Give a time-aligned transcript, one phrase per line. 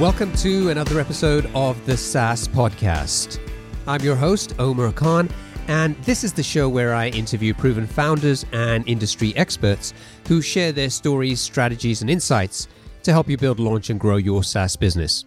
[0.00, 3.40] Welcome to another episode of the SaaS Podcast.
[3.86, 5.30] I'm your host, Omer Khan,
[5.68, 9.94] and this is the show where I interview proven founders and industry experts
[10.28, 12.68] who share their stories, strategies, and insights
[13.04, 15.24] to help you build, launch, and grow your SaaS business.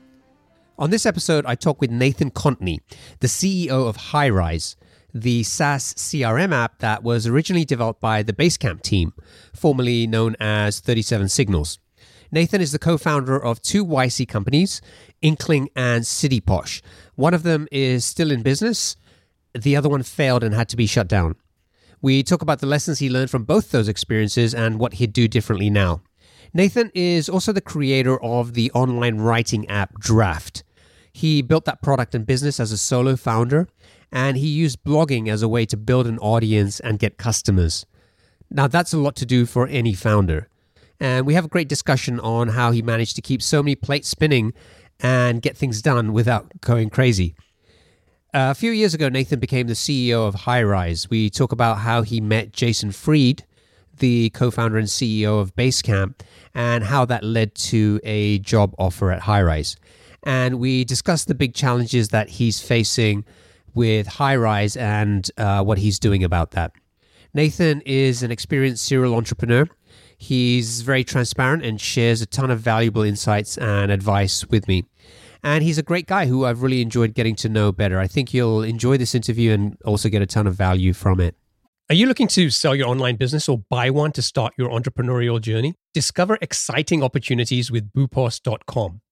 [0.77, 2.77] On this episode, I talk with Nathan Kontny,
[3.21, 4.75] the CEO of Highrise,
[5.11, 9.13] the SaaS CRM app that was originally developed by the Basecamp team,
[9.51, 11.79] formerly known as 37 Signals.
[12.31, 14.81] Nathan is the co founder of two YC companies,
[15.21, 16.81] Inkling and CityPosh.
[17.15, 18.95] One of them is still in business,
[19.53, 21.35] the other one failed and had to be shut down.
[22.01, 25.27] We talk about the lessons he learned from both those experiences and what he'd do
[25.27, 26.01] differently now.
[26.53, 30.63] Nathan is also the creator of the online writing app Draft.
[31.11, 33.67] He built that product and business as a solo founder,
[34.11, 37.85] and he used blogging as a way to build an audience and get customers.
[38.49, 40.47] Now, that's a lot to do for any founder.
[40.99, 44.09] And we have a great discussion on how he managed to keep so many plates
[44.09, 44.53] spinning
[44.99, 47.35] and get things done without going crazy.
[48.33, 51.09] a few years ago, Nathan became the CEO of Highrise.
[51.09, 53.45] We talk about how he met Jason Fried,
[53.97, 56.21] the co founder and CEO of Basecamp,
[56.53, 59.77] and how that led to a job offer at Highrise
[60.23, 63.25] and we discuss the big challenges that he's facing
[63.73, 66.73] with Highrise and uh, what he's doing about that.
[67.33, 69.67] Nathan is an experienced serial entrepreneur.
[70.21, 74.83] He's very transparent and shares a ton of valuable insights and advice with me.
[75.41, 77.97] And he's a great guy who I've really enjoyed getting to know better.
[77.97, 81.35] I think you'll enjoy this interview and also get a ton of value from it.
[81.89, 85.39] Are you looking to sell your online business or buy one to start your entrepreneurial
[85.39, 85.75] journey?
[85.93, 89.01] Discover exciting opportunities with boopos.com.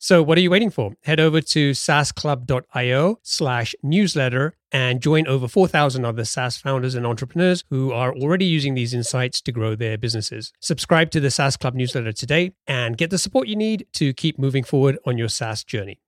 [0.00, 0.94] So, what are you waiting for?
[1.02, 7.64] Head over to saasclub.io slash newsletter and join over 4,000 other SaaS founders and entrepreneurs
[7.68, 10.52] who are already using these insights to grow their businesses.
[10.60, 14.38] Subscribe to the SaaS Club newsletter today and get the support you need to keep
[14.38, 15.98] moving forward on your SaaS journey.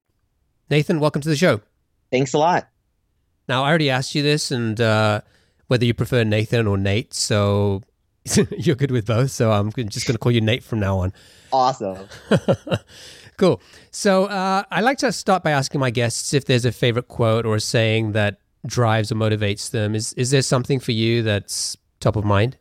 [0.70, 1.60] Nathan, welcome to the show.
[2.12, 2.68] Thanks a lot.
[3.48, 5.22] Now, I already asked you this and uh,
[5.66, 7.12] whether you prefer Nathan or Nate.
[7.12, 7.82] So
[8.56, 9.32] you're good with both.
[9.32, 11.12] So I'm just going to call you Nate from now on.
[11.52, 12.06] Awesome.
[13.40, 13.58] Cool.
[13.90, 17.46] So uh, I like to start by asking my guests if there's a favorite quote
[17.46, 19.94] or a saying that drives or motivates them.
[19.94, 22.58] Is is there something for you that's top of mind?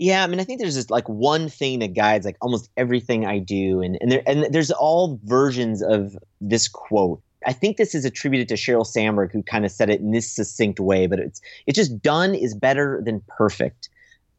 [0.00, 3.24] Yeah, I mean, I think there's just like one thing that guides like almost everything
[3.24, 7.22] I do, and and there and there's all versions of this quote.
[7.46, 10.28] I think this is attributed to Sheryl Sandberg, who kind of said it in this
[10.28, 13.90] succinct way, but it's it's just done is better than perfect.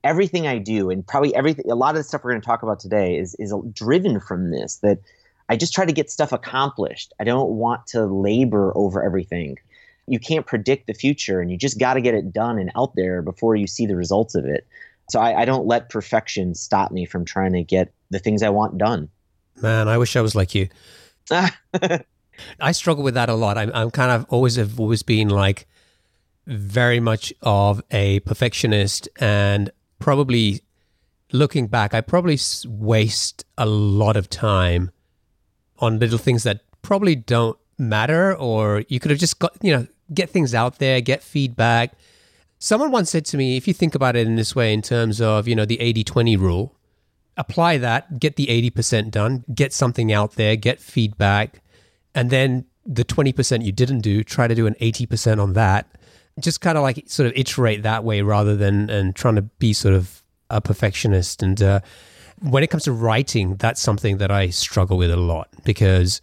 [0.03, 2.61] Everything I do, and probably everything, a lot of the stuff we're going to talk
[2.61, 4.79] about today is is driven from this.
[4.83, 4.99] That
[5.49, 7.13] I just try to get stuff accomplished.
[7.19, 9.57] I don't want to labor over everything.
[10.07, 12.95] You can't predict the future, and you just got to get it done and out
[12.95, 14.67] there before you see the results of it.
[15.09, 18.49] So I, I don't let perfection stop me from trying to get the things I
[18.49, 19.09] want done.
[19.61, 20.69] Man, I wish I was like you.
[22.59, 23.57] I struggle with that a lot.
[23.57, 25.67] I'm, I'm kind of always have always been like,
[26.47, 30.61] very much of a perfectionist and probably
[31.31, 32.37] looking back, I probably
[32.67, 34.91] waste a lot of time
[35.79, 39.87] on little things that probably don't matter, or you could have just got, you know,
[40.13, 41.93] get things out there, get feedback.
[42.59, 45.19] Someone once said to me, if you think about it in this way, in terms
[45.19, 46.75] of, you know, the 80 20 rule,
[47.37, 51.61] apply that, get the 80% done, get something out there, get feedback,
[52.13, 55.87] and then the 20% you didn't do, try to do an 80% on that.
[56.39, 59.73] Just kind of like sort of iterate that way rather than and trying to be
[59.73, 61.41] sort of a perfectionist.
[61.41, 61.79] And uh,
[62.49, 66.21] when it comes to writing, that's something that I struggle with a lot because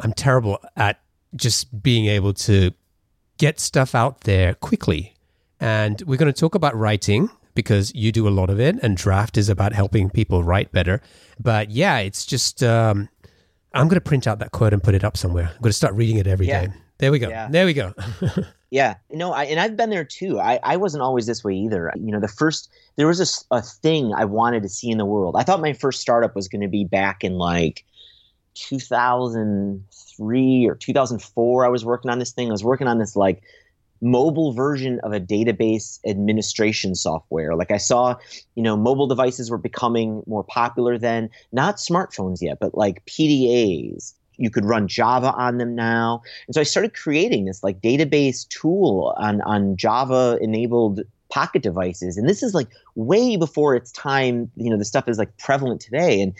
[0.00, 1.00] I'm terrible at
[1.34, 2.72] just being able to
[3.38, 5.14] get stuff out there quickly.
[5.60, 8.96] And we're going to talk about writing because you do a lot of it, and
[8.96, 11.00] draft is about helping people write better.
[11.38, 13.08] But yeah, it's just um,
[13.74, 15.44] I'm going to print out that quote and put it up somewhere.
[15.54, 16.66] I'm going to start reading it every yeah.
[16.66, 16.72] day.
[16.98, 17.28] There we go.
[17.28, 17.48] Yeah.
[17.50, 17.94] There we go.
[18.72, 18.96] yeah.
[19.10, 20.40] No, I, and I've been there too.
[20.40, 21.92] I, I wasn't always this way either.
[21.94, 25.04] You know, the first, there was a, a thing I wanted to see in the
[25.04, 25.34] world.
[25.36, 27.84] I thought my first startup was going to be back in like
[28.54, 31.66] 2003 or 2004.
[31.66, 32.48] I was working on this thing.
[32.48, 33.42] I was working on this like
[34.00, 37.54] mobile version of a database administration software.
[37.54, 38.16] Like I saw,
[38.54, 44.14] you know, mobile devices were becoming more popular then, not smartphones yet, but like PDAs.
[44.42, 46.22] You could run Java on them now.
[46.46, 51.00] And so I started creating this like database tool on, on Java enabled
[51.30, 52.16] pocket devices.
[52.16, 55.80] And this is like way before its time, you know, the stuff is like prevalent
[55.80, 56.20] today.
[56.20, 56.34] And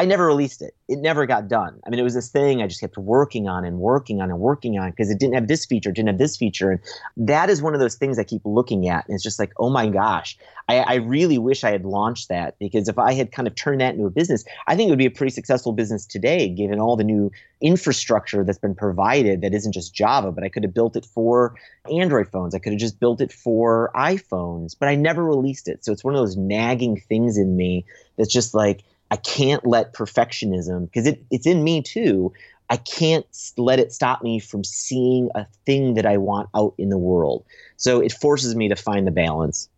[0.00, 0.76] I never released it.
[0.86, 1.80] It never got done.
[1.84, 4.38] I mean, it was this thing I just kept working on and working on and
[4.38, 6.70] working on because it didn't have this feature, didn't have this feature.
[6.70, 6.80] And
[7.16, 9.08] that is one of those things I keep looking at.
[9.08, 12.56] And it's just like, oh my gosh, I, I really wish I had launched that
[12.60, 14.98] because if I had kind of turned that into a business, I think it would
[15.00, 19.52] be a pretty successful business today, given all the new infrastructure that's been provided that
[19.52, 21.56] isn't just Java, but I could have built it for
[21.90, 22.54] Android phones.
[22.54, 25.84] I could have just built it for iPhones, but I never released it.
[25.84, 27.84] So it's one of those nagging things in me
[28.16, 32.32] that's just like, I can't let perfectionism, because it, it's in me too.
[32.70, 33.26] I can't
[33.56, 37.44] let it stop me from seeing a thing that I want out in the world.
[37.76, 39.70] So it forces me to find the balance.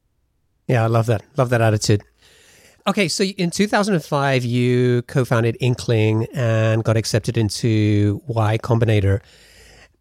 [0.67, 1.23] Yeah, I love that.
[1.37, 2.03] Love that attitude.
[2.87, 9.21] Okay, so in 2005, you co founded Inkling and got accepted into Y Combinator.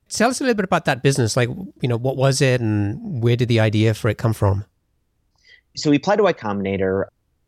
[0.09, 1.37] Tell us a little bit about that business.
[1.37, 1.49] Like,
[1.81, 4.65] you know, what was it and where did the idea for it come from?
[5.75, 7.05] So we applied to Y Combinator.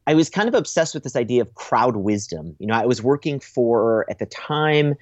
[0.08, 2.56] I was kind of obsessed with this idea of crowd wisdom.
[2.60, 4.96] You know, I was working for at the time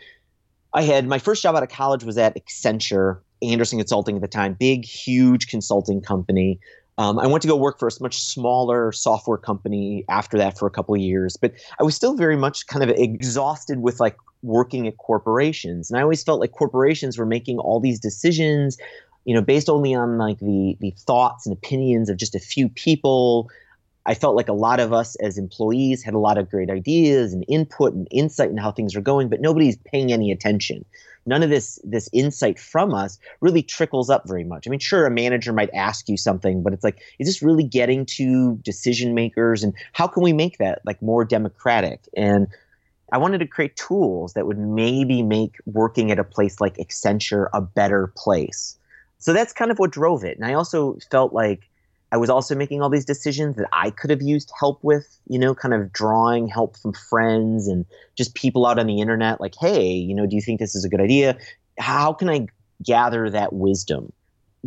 [0.74, 4.28] I had my first job out of college was at Accenture, Andersen Consulting at the
[4.28, 6.60] time, big, huge consulting company.
[6.98, 10.68] Um, I went to go work for a much smaller software company after that for
[10.68, 14.86] a couple years, but I was still very much kind of exhausted with like working
[14.86, 18.78] at corporations, and I always felt like corporations were making all these decisions,
[19.24, 22.68] you know, based only on like the the thoughts and opinions of just a few
[22.68, 23.50] people.
[24.09, 27.31] I felt like a lot of us as employees had a lot of great ideas
[27.31, 30.83] and input and insight in how things are going, but nobody's paying any attention.
[31.27, 34.65] None of this this insight from us really trickles up very much.
[34.65, 37.63] I mean, sure, a manager might ask you something, but it's like, is this really
[37.63, 39.63] getting to decision makers?
[39.63, 42.00] And how can we make that like more democratic?
[42.17, 42.48] And
[43.12, 47.48] I wanted to create tools that would maybe make working at a place like Accenture
[47.53, 48.75] a better place.
[49.19, 50.36] So that's kind of what drove it.
[50.36, 51.69] And I also felt like
[52.12, 55.38] I was also making all these decisions that I could have used help with, you
[55.38, 57.86] know, kind of drawing help from friends and
[58.16, 60.84] just people out on the internet like, hey, you know, do you think this is
[60.84, 61.38] a good idea?
[61.78, 62.48] How can I
[62.84, 64.12] gather that wisdom?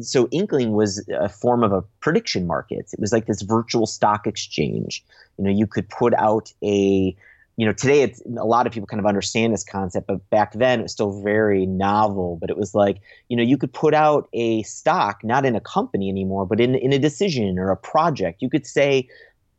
[0.01, 2.91] So Inkling was a form of a prediction market.
[2.93, 5.05] It was like this virtual stock exchange.
[5.37, 7.15] You know, you could put out a
[7.63, 10.53] you know today it's a lot of people kind of understand this concept but back
[10.55, 13.95] then it was still very novel but it was like you know you could put
[13.95, 17.77] out a stock not in a company anymore but in, in a decision or a
[17.77, 18.43] project.
[18.43, 19.09] You could say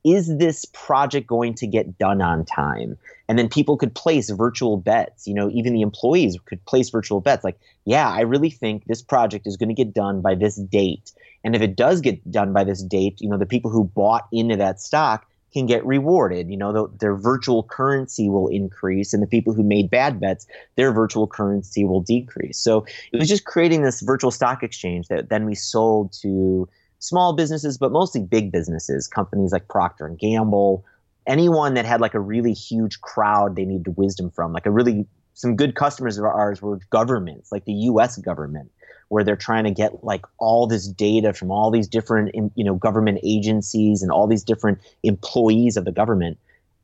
[0.04, 2.98] is this project going to get done on time?
[3.30, 7.22] And then people could place virtual bets you know even the employees could place virtual
[7.22, 10.58] bets like yeah i really think this project is going to get done by this
[10.58, 11.14] date.
[11.46, 14.28] And if it does get done by this date you know the people who bought
[14.34, 16.50] into that stock can get rewarded.
[16.50, 20.46] You know, the, their virtual currency will increase, and the people who made bad bets,
[20.76, 22.58] their virtual currency will decrease.
[22.58, 26.68] So it was just creating this virtual stock exchange that then we sold to
[27.00, 30.86] small businesses, but mostly big businesses, companies like Procter and Gamble,
[31.28, 35.06] anyone that had like a really huge crowd they needed wisdom from, like a really
[35.36, 38.18] some good customers of ours were governments, like the U.S.
[38.18, 38.72] government
[39.14, 42.76] where they're trying to get like all this data from all these different you know
[42.76, 46.38] government agencies and all these different employees of the government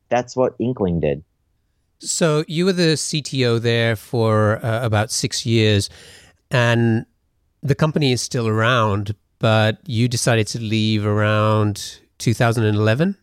[0.08, 1.22] that's what inkling did
[1.98, 5.90] so you were the cto there for uh, about six years
[6.50, 7.04] and
[7.62, 13.16] the company is still around, but you decided to leave around 2011.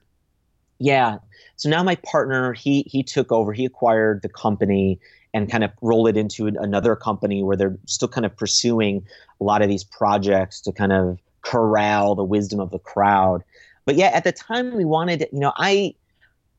[0.80, 1.18] Yeah.
[1.56, 3.52] So now my partner, he he took over.
[3.52, 5.00] He acquired the company
[5.38, 9.06] and kind of roll it into another company where they're still kind of pursuing
[9.40, 13.44] a lot of these projects to kind of corral the wisdom of the crowd.
[13.86, 15.94] But yeah, at the time we wanted, you know, I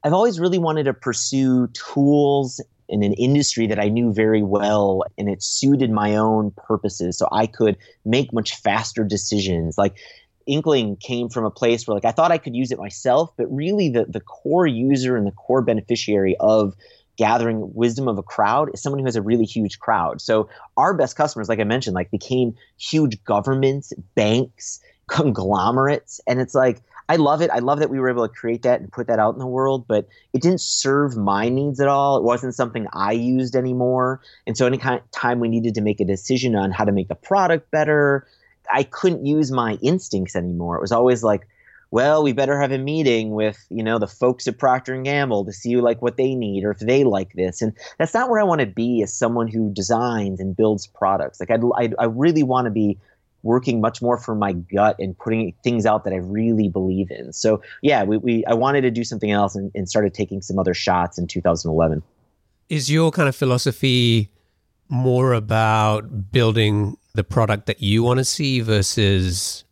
[0.05, 5.03] I've always really wanted to pursue tools in an industry that I knew very well
[5.19, 9.77] and it suited my own purposes so I could make much faster decisions.
[9.77, 9.97] Like
[10.47, 13.47] Inkling came from a place where like I thought I could use it myself, but
[13.55, 16.75] really the the core user and the core beneficiary of
[17.19, 20.21] gathering wisdom of a crowd is someone who has a really huge crowd.
[20.21, 26.55] So our best customers, like I mentioned, like became huge governments, banks, conglomerates, and it's
[26.55, 27.51] like I love it.
[27.51, 29.47] I love that we were able to create that and put that out in the
[29.47, 32.19] world, but it didn't serve my needs at all.
[32.19, 34.21] It wasn't something I used anymore.
[34.47, 36.93] And so, any kind of time we needed to make a decision on how to
[36.93, 38.27] make the product better,
[38.71, 40.77] I couldn't use my instincts anymore.
[40.77, 41.49] It was always like,
[41.91, 45.45] well, we better have a meeting with you know the folks at Procter and Gamble
[45.45, 47.63] to see like what they need or if they like this.
[47.63, 51.41] And that's not where I want to be as someone who designs and builds products.
[51.41, 52.99] Like I, I, I really want to be
[53.43, 57.33] working much more from my gut and putting things out that I really believe in.
[57.33, 60.59] So yeah, we, we I wanted to do something else and, and started taking some
[60.59, 62.03] other shots in 2011.
[62.69, 64.29] Is your kind of philosophy
[64.91, 69.65] more about building the product that you want to see versus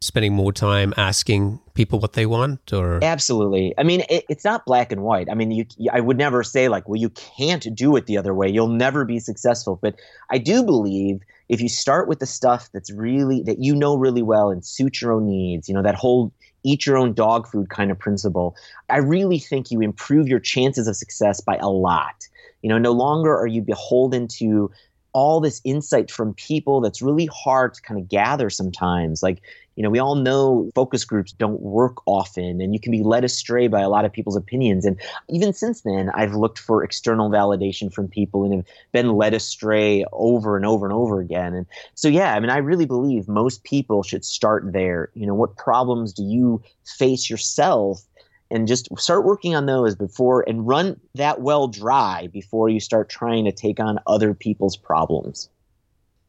[0.00, 3.02] spending more time asking people what they want or?
[3.02, 3.74] Absolutely.
[3.78, 5.28] I mean it, it's not black and white.
[5.30, 8.34] I mean you i would never say like well you can't do it the other
[8.34, 8.48] way.
[8.48, 9.78] You'll never be successful.
[9.80, 9.96] But
[10.30, 14.22] i do believe if you start with the stuff that's really that you know really
[14.22, 17.70] well and suit your own needs you know that whole eat your own dog food
[17.70, 18.54] kind of principle
[18.90, 22.28] i really think you improve your chances of success by a lot.
[22.62, 24.70] You know no longer are you beholden to
[25.18, 29.42] all this insight from people that's really hard to kind of gather sometimes like
[29.78, 33.22] you know, we all know focus groups don't work often and you can be led
[33.22, 34.84] astray by a lot of people's opinions.
[34.84, 39.34] And even since then, I've looked for external validation from people and have been led
[39.34, 41.54] astray over and over and over again.
[41.54, 45.10] And so, yeah, I mean, I really believe most people should start there.
[45.14, 48.02] You know, what problems do you face yourself?
[48.50, 53.08] And just start working on those before and run that well dry before you start
[53.08, 55.48] trying to take on other people's problems.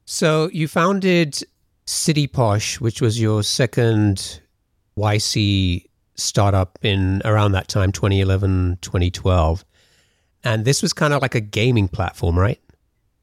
[0.06, 1.42] So you founded
[1.86, 4.42] City Posh, which was your second
[4.98, 5.86] YC
[6.16, 9.66] startup in around that time, 2011, 2012.
[10.44, 12.60] And this was kind of like a gaming platform, right?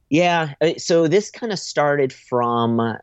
[0.09, 0.53] Yeah.
[0.61, 2.97] Uh, so this kind of started from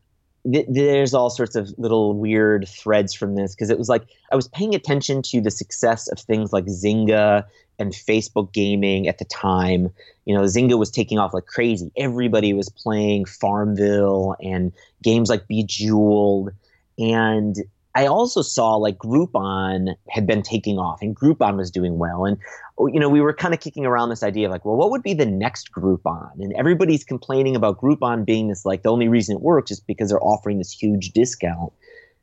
[0.51, 4.37] th- there's all sorts of little weird threads from this because it was like I
[4.37, 7.45] was paying attention to the success of things like Zynga
[7.79, 9.91] and Facebook gaming at the time.
[10.25, 11.91] You know, Zynga was taking off like crazy.
[11.97, 14.73] Everybody was playing Farmville and
[15.03, 16.51] games like Bejeweled.
[16.99, 17.57] And
[17.95, 22.25] I also saw like Groupon had been taking off and Groupon was doing well.
[22.25, 22.39] And,
[22.77, 24.91] oh, you know, we were kind of kicking around this idea of like, well, what
[24.91, 26.33] would be the next Groupon?
[26.41, 30.11] And everybody's complaining about Groupon being this like the only reason it works is because
[30.11, 31.73] they're offering this huge discount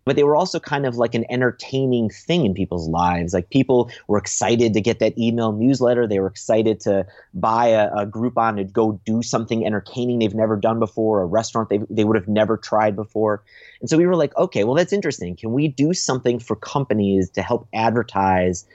[0.05, 3.33] but they were also kind of like an entertaining thing in people's lives.
[3.33, 6.07] Like people were excited to get that email newsletter.
[6.07, 10.55] They were excited to buy a, a Groupon to go do something entertaining they've never
[10.55, 13.43] done before, a restaurant they, they would have never tried before.
[13.79, 15.35] And so we were like, okay, well, that's interesting.
[15.35, 18.65] Can we do something for companies to help advertise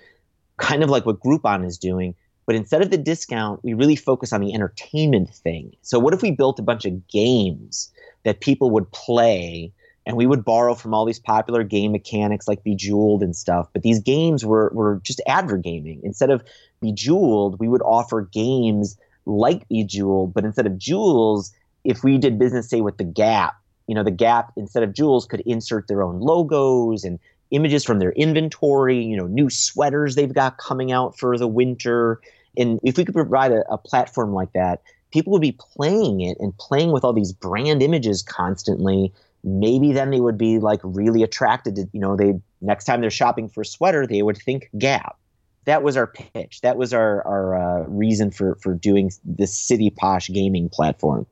[0.59, 2.15] kind of like what Groupon is doing?
[2.47, 5.75] But instead of the discount, we really focus on the entertainment thing.
[5.83, 7.93] So what if we built a bunch of games
[8.23, 9.73] that people would play
[10.07, 13.69] and we would borrow from all these popular game mechanics like Bejeweled and stuff.
[13.73, 16.01] But these games were were just advert gaming.
[16.05, 16.45] Instead of
[16.81, 18.97] Bejeweled, we would offer games
[19.27, 21.53] like Bejeweled, but instead of jewels,
[21.85, 23.57] if we did business say with the Gap,
[23.89, 27.19] you know, the Gap instead of jewels could insert their own logos and
[27.51, 32.21] images from their inventory, you know, new sweaters they've got coming out for the winter.
[32.57, 34.83] And if we could provide a, a platform like that,
[35.13, 39.13] people would be playing it and playing with all these brand images constantly
[39.47, 43.11] maybe then they would be like really attracted to you know they next time they're
[43.11, 45.17] shopping for a sweater they would think gap.
[45.65, 46.61] That was our pitch.
[46.61, 51.27] That was our our uh, reason for for doing this city posh gaming platform.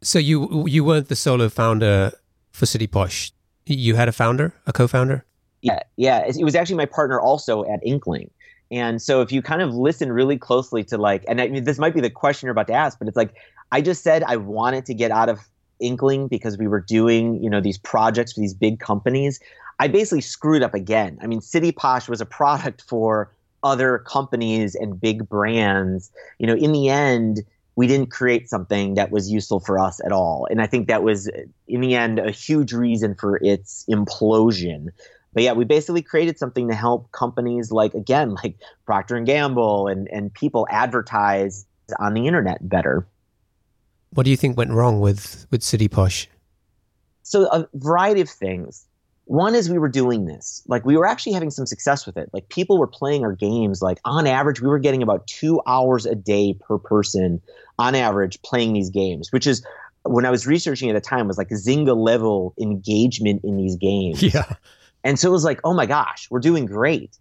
[0.00, 2.12] So you you weren't the solo founder
[2.52, 3.32] for city posh.
[3.66, 5.24] You had a founder a co-founder?
[5.60, 6.24] Yeah yeah.
[6.26, 8.30] It was actually my partner also at inkling.
[8.70, 11.78] And so if you kind of listen really closely to like and I mean, this
[11.78, 13.34] might be the question you're about to ask but it's like
[13.72, 15.38] i just said i wanted to get out of
[15.84, 19.40] inkling because we were doing you know these projects for these big companies
[19.78, 23.30] i basically screwed up again i mean city posh was a product for
[23.62, 27.44] other companies and big brands you know in the end
[27.76, 30.46] we didn't create something that was useful for us at all.
[30.50, 31.28] And I think that was,
[31.66, 34.88] in the end, a huge reason for its implosion.
[35.32, 39.88] But yeah, we basically created something to help companies like, again, like Procter and Gamble
[39.88, 41.66] and, and people advertise
[41.98, 43.06] on the internet better.
[44.14, 46.28] What do you think went wrong with, with City Posh?
[47.22, 48.86] So a variety of things.
[49.26, 50.62] One is we were doing this.
[50.68, 52.28] Like we were actually having some success with it.
[52.32, 53.80] Like people were playing our games.
[53.80, 57.40] Like on average, we were getting about two hours a day per person
[57.78, 59.64] on average playing these games, which is
[60.04, 64.22] when I was researching at the time was like Zynga level engagement in these games.
[64.34, 64.54] Yeah.
[65.06, 67.18] And so it was like, oh my gosh, we're doing great.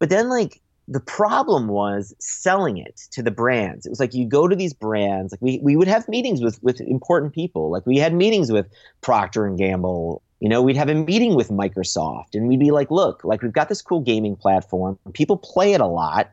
[0.00, 3.86] But then like the problem was selling it to the brands.
[3.86, 6.60] It was like you go to these brands, like we, we would have meetings with
[6.64, 7.70] with important people.
[7.70, 8.66] Like we had meetings with
[9.00, 12.90] Procter and Gamble, you know, we'd have a meeting with Microsoft and we'd be like,
[12.90, 14.98] look, like we've got this cool gaming platform.
[15.12, 16.30] People play it a lot.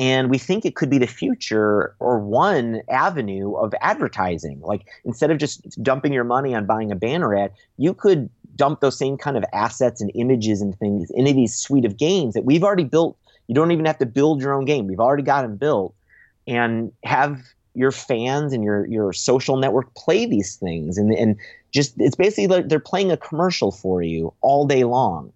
[0.00, 4.60] And we think it could be the future or one avenue of advertising.
[4.60, 8.80] Like instead of just dumping your money on buying a banner ad, you could dump
[8.80, 12.44] those same kind of assets and images and things into these suite of games that
[12.44, 13.18] we've already built.
[13.48, 14.86] You don't even have to build your own game.
[14.86, 15.94] We've already got them built.
[16.46, 17.42] And have
[17.74, 20.96] your fans and your your social network play these things.
[20.96, 21.36] And and
[21.72, 25.32] just it's basically like they're playing a commercial for you all day long.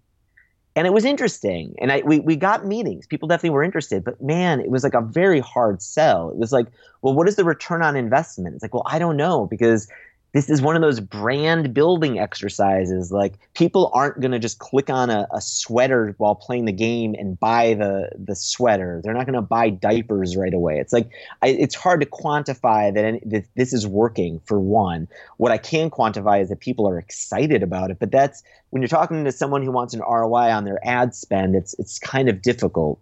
[0.75, 1.75] And it was interesting.
[1.79, 3.05] And I, we, we got meetings.
[3.05, 4.03] People definitely were interested.
[4.03, 6.29] But man it was like a very hard sell.
[6.29, 6.67] It was like
[7.01, 8.55] well what is the return on investment?
[8.55, 9.87] It's like well i don't know because
[10.33, 13.11] this is one of those brand building exercises.
[13.11, 17.15] Like people aren't going to just click on a, a, sweater while playing the game
[17.17, 18.99] and buy the the sweater.
[19.03, 20.79] They're not going to buy diapers right away.
[20.79, 21.09] It's like
[21.43, 24.41] I, it's hard to quantify that, any, that this is working.
[24.45, 27.99] For one, what I can quantify is that people are excited about it.
[27.99, 31.55] But that's when you're talking to someone who wants an ROI on their ad spend.
[31.55, 32.99] It's it's kind of difficult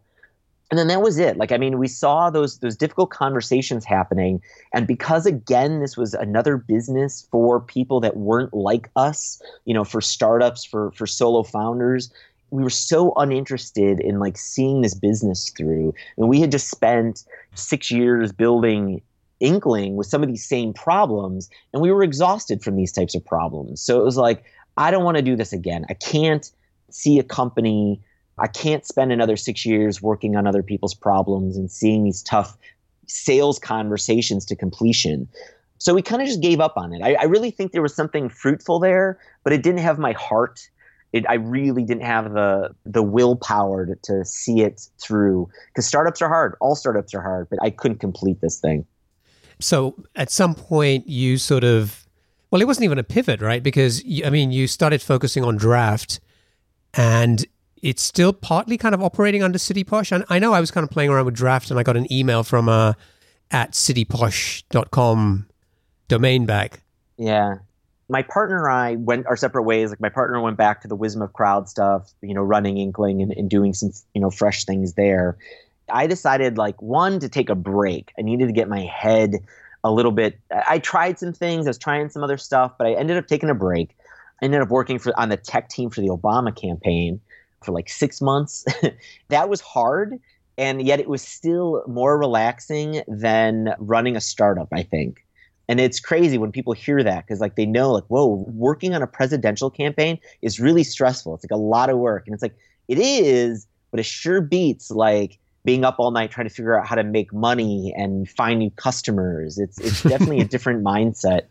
[0.71, 1.37] and then that was it.
[1.37, 4.41] Like i mean we saw those those difficult conversations happening.
[4.73, 9.83] And because again this was another business for people that weren't like us you know
[9.83, 12.11] for startups for for solo founders
[12.49, 15.93] we were so uninterested in like seeing this business through.
[16.17, 17.23] And we had just spent
[17.55, 19.01] six years building
[19.39, 23.25] inkling with some of these same problems and we were exhausted from these types of
[23.25, 23.81] problems.
[23.81, 24.43] So it was like
[24.77, 25.85] i don't want to do this again.
[25.89, 26.49] I can't
[26.89, 27.99] see a company
[28.37, 32.57] I can't spend another six years working on other people's problems and seeing these tough
[33.07, 35.27] sales conversations to completion.
[35.77, 37.01] So we kind of just gave up on it.
[37.01, 40.69] I, I, really think there was something fruitful there, but it didn't have my heart.
[41.11, 46.21] It, I really didn't have the the willpower to, to see it through because startups
[46.21, 46.55] are hard.
[46.61, 48.85] All startups are hard, but I couldn't complete this thing.
[49.59, 52.07] So at some point, you sort of
[52.51, 53.63] well, it wasn't even a pivot, right?
[53.63, 56.19] Because I mean, you started focusing on draft,
[56.93, 57.45] and
[57.81, 60.11] it's still partly kind of operating under City Posh.
[60.11, 62.11] And I know I was kind of playing around with Draft and I got an
[62.11, 62.93] email from uh,
[63.49, 65.47] at cityposh.com
[66.07, 66.81] domain back.
[67.17, 67.55] Yeah.
[68.09, 69.89] My partner and I went our separate ways.
[69.89, 73.21] Like my partner went back to the wisdom of crowd stuff, you know, running Inkling
[73.21, 75.37] and, and doing some, you know, fresh things there.
[75.91, 78.11] I decided like one to take a break.
[78.19, 79.35] I needed to get my head
[79.83, 80.39] a little bit.
[80.51, 81.65] I tried some things.
[81.65, 83.95] I was trying some other stuff, but I ended up taking a break.
[84.41, 87.19] I ended up working for on the tech team for the Obama campaign
[87.63, 88.65] for like six months.
[89.29, 90.19] that was hard.
[90.57, 95.25] And yet it was still more relaxing than running a startup, I think.
[95.67, 99.01] And it's crazy when people hear that because like they know like, whoa, working on
[99.01, 101.35] a presidential campaign is really stressful.
[101.35, 102.23] It's like a lot of work.
[102.27, 102.55] And it's like,
[102.87, 106.87] it is, but it sure beats like being up all night trying to figure out
[106.87, 109.57] how to make money and find new customers.
[109.57, 111.43] It's it's definitely a different mindset.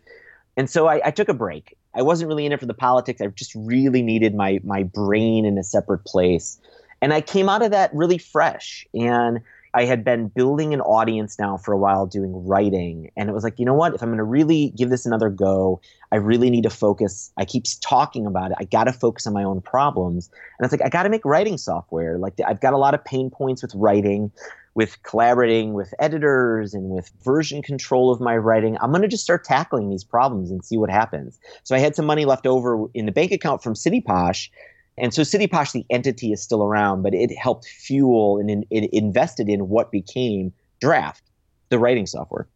[0.57, 1.79] And so I, I, took a break.
[1.95, 3.21] I wasn't really in it for the politics.
[3.21, 6.61] I just really needed my my brain in a separate place.
[7.03, 8.87] And I came out of that really fresh.
[8.95, 9.41] And
[9.73, 13.11] I had been building an audience now for a while doing writing.
[13.17, 13.95] And it was like, you know what?
[13.95, 17.33] If I'm going to really give this another go, I really need to focus.
[17.37, 18.57] I keep talking about it.
[18.59, 20.29] I got to focus on my own problems.
[20.59, 22.19] And it's like, I got to make writing software.
[22.19, 24.33] Like, I've got a lot of pain points with writing
[24.75, 29.25] with collaborating with editors and with version control of my writing, I'm going to just
[29.25, 31.39] start tackling these problems and see what happens.
[31.65, 34.49] So I had some money left over in the bank account from CityPosh.
[34.97, 39.49] And so CityPosh, the entity, is still around, but it helped fuel and it invested
[39.49, 41.23] in what became Draft,
[41.69, 42.47] the writing software.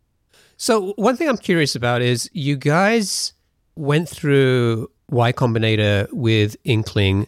[0.56, 3.32] So one thing I'm curious about is you guys
[3.76, 7.26] went through Y Combinator with Inkling,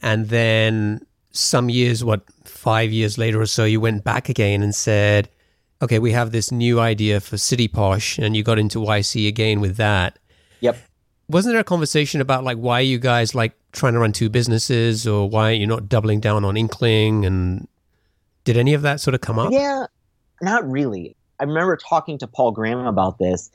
[0.00, 4.74] and then some years, what, five years later or so, you went back again and
[4.74, 5.28] said,
[5.82, 9.60] okay, we have this new idea for City Posh, and you got into YC again
[9.60, 10.18] with that.
[10.60, 10.78] Yep.
[11.28, 15.06] Wasn't there a conversation about like why you guys like trying to run two businesses
[15.06, 17.24] or why you're not doubling down on Inkling?
[17.24, 17.66] And
[18.44, 19.50] did any of that sort of come up?
[19.50, 19.86] Yeah,
[20.40, 21.16] not really.
[21.40, 23.50] I remember talking to Paul Graham about this,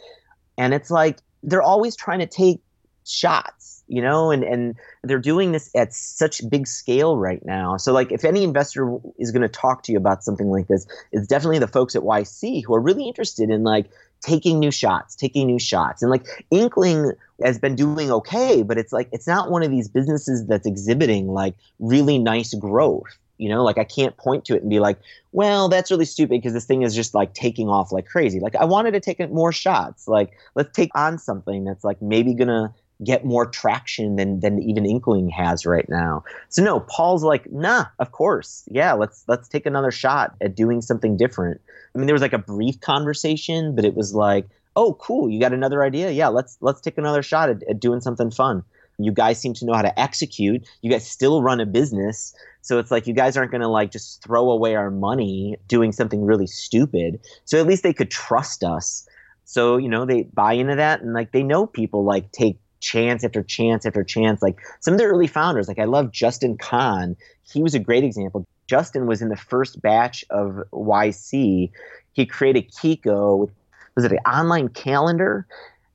[0.58, 2.60] and it's like they're always trying to take
[3.06, 3.57] shots,
[3.88, 7.78] you know, and, and they're doing this at such big scale right now.
[7.78, 10.86] So, like, if any investor is going to talk to you about something like this,
[11.12, 13.90] it's definitely the folks at YC who are really interested in like
[14.22, 16.02] taking new shots, taking new shots.
[16.02, 19.88] And like Inkling has been doing okay, but it's like it's not one of these
[19.88, 23.18] businesses that's exhibiting like really nice growth.
[23.38, 24.98] You know, like I can't point to it and be like,
[25.32, 28.40] well, that's really stupid because this thing is just like taking off like crazy.
[28.40, 30.08] Like I wanted to take more shots.
[30.08, 34.86] Like let's take on something that's like maybe gonna get more traction than than even
[34.86, 36.24] Inkling has right now.
[36.50, 40.82] So no, Paul's like, nah, of course, yeah, let's let's take another shot at doing
[40.82, 41.62] something different.
[41.94, 45.40] I mean, there was like a brief conversation, but it was like, oh, cool, you
[45.40, 46.12] got another idea?
[46.12, 48.64] Yeah, let's let's take another shot at, at doing something fun.
[49.00, 50.68] You guys seem to know how to execute.
[50.82, 52.36] You guys still run a business.
[52.62, 55.92] So it's like you guys aren't going to like just throw away our money doing
[55.92, 57.20] something really stupid.
[57.46, 59.08] So at least they could trust us.
[59.46, 63.24] So, you know, they buy into that and like they know people like take chance
[63.24, 64.42] after chance after chance.
[64.42, 67.16] Like some of the early founders, like I love Justin Kan.
[67.44, 68.46] He was a great example.
[68.68, 71.72] Justin was in the first batch of YC.
[72.14, 73.50] He created Kiko
[73.98, 75.46] was it an online calendar?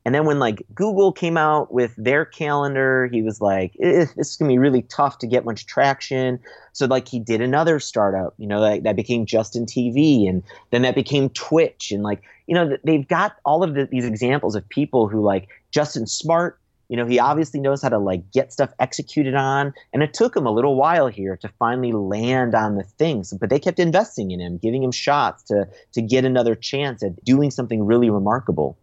[0.05, 4.31] And then when like Google came out with their calendar, he was like, eh, "This
[4.31, 6.39] is gonna be really tough to get much traction."
[6.73, 10.81] So like he did another startup, you know, that, that became Justin TV, and then
[10.81, 14.67] that became Twitch, and like you know they've got all of the, these examples of
[14.67, 16.59] people who like Justin Smart
[16.93, 20.35] you know, he obviously knows how to like get stuff executed on, and it took
[20.35, 23.33] him a little while here to finally land on the things.
[23.33, 27.25] But they kept investing in him, giving him shots to to get another chance at
[27.25, 28.77] doing something really remarkable.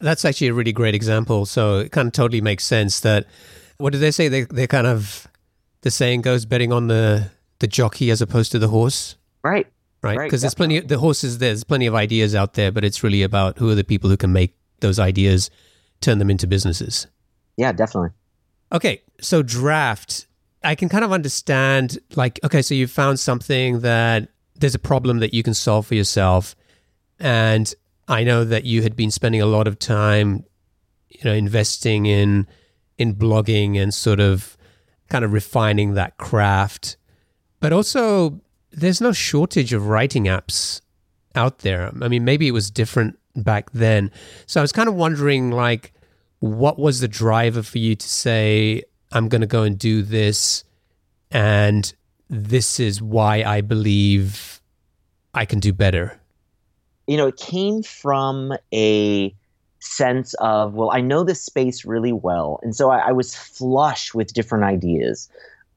[0.00, 1.46] That's actually a really great example.
[1.46, 3.26] So it kind of totally makes sense that
[3.78, 4.26] what do they say?
[4.26, 5.28] They they kind of
[5.82, 9.14] the saying goes betting on the the jockey as opposed to the horse.
[9.44, 9.68] Right.
[10.02, 10.18] Right.
[10.18, 13.04] Because right, there's plenty of the horses there's plenty of ideas out there, but it's
[13.04, 15.48] really about who are the people who can make those ideas
[16.00, 17.06] turn them into businesses.
[17.56, 18.10] Yeah, definitely.
[18.72, 20.26] Okay, so draft.
[20.64, 25.18] I can kind of understand, like, okay, so you found something that there's a problem
[25.18, 26.54] that you can solve for yourself.
[27.18, 27.72] And
[28.08, 30.44] I know that you had been spending a lot of time,
[31.08, 32.46] you know, investing in
[32.98, 34.56] in blogging and sort of
[35.08, 36.96] kind of refining that craft.
[37.60, 40.80] But also there's no shortage of writing apps
[41.34, 41.92] out there.
[42.00, 44.10] I mean, maybe it was different back then.
[44.46, 45.92] So I was kind of wondering like
[46.42, 50.64] what was the driver for you to say, I'm going to go and do this?
[51.30, 51.94] And
[52.28, 54.60] this is why I believe
[55.32, 56.18] I can do better?
[57.06, 59.32] You know, it came from a
[59.78, 62.58] sense of, well, I know this space really well.
[62.64, 65.28] And so I, I was flush with different ideas.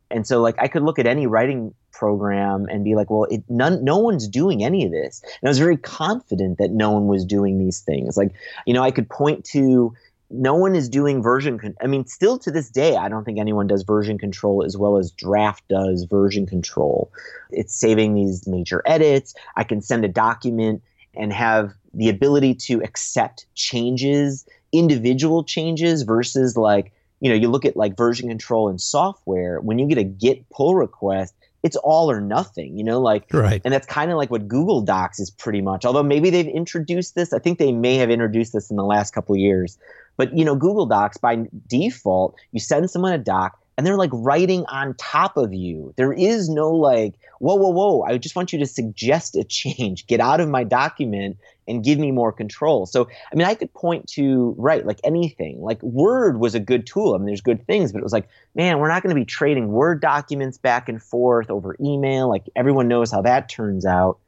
[0.09, 3.43] And so, like, I could look at any writing program and be like, well, it,
[3.49, 5.21] none, no one's doing any of this.
[5.23, 8.17] And I was very confident that no one was doing these things.
[8.17, 8.33] Like,
[8.65, 9.93] you know, I could point to
[10.29, 13.39] no one is doing version con- i mean still to this day i don't think
[13.39, 17.11] anyone does version control as well as draft does version control.
[17.51, 19.33] It's saving these major edits.
[19.55, 20.81] I can send a document
[21.15, 27.63] and have the ability to accept changes individual changes versus like you know you look
[27.63, 31.33] at like version control in software when you get a git pull request
[31.65, 33.59] it's all or nothing, you know, like, right.
[33.65, 35.83] and that's kind of like what Google Docs is pretty much.
[35.83, 39.15] Although maybe they've introduced this, I think they may have introduced this in the last
[39.15, 39.79] couple years,
[40.15, 44.11] but you know, Google Docs by default, you send someone a doc and they're like
[44.13, 45.91] writing on top of you.
[45.97, 48.03] There is no like, whoa, whoa, whoa.
[48.03, 50.05] I just want you to suggest a change.
[50.05, 52.85] Get out of my document and give me more control.
[52.85, 55.61] So, I mean, I could point to, right, like anything.
[55.61, 57.15] Like Word was a good tool.
[57.15, 59.25] I mean, there's good things, but it was like, man, we're not going to be
[59.25, 62.29] trading Word documents back and forth over email.
[62.29, 64.19] Like everyone knows how that turns out.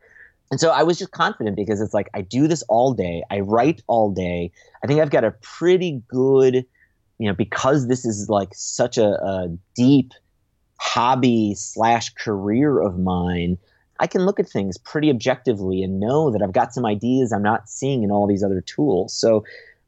[0.49, 3.23] And so I was just confident because it's like I do this all day.
[3.29, 4.51] I write all day.
[4.83, 6.65] I think I've got a pretty good,
[7.17, 10.13] you know, because this is like such a, a deep
[10.79, 13.57] hobby slash career of mine.
[13.99, 17.43] I can look at things pretty objectively and know that I've got some ideas I'm
[17.43, 19.13] not seeing in all these other tools.
[19.13, 19.43] So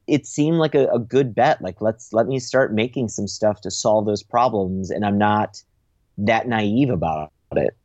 [0.08, 1.62] it seemed like a, a good bet.
[1.62, 5.62] Like let's let me start making some stuff to solve those problems, and I'm not
[6.18, 7.76] that naive about it.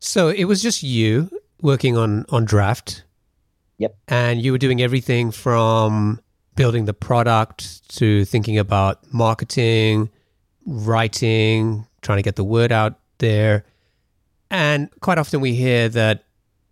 [0.00, 1.30] So it was just you
[1.62, 3.04] working on on draft.
[3.78, 3.96] Yep.
[4.08, 6.20] And you were doing everything from
[6.54, 10.10] building the product to thinking about marketing,
[10.66, 13.64] writing, trying to get the word out there.
[14.50, 16.24] And quite often we hear that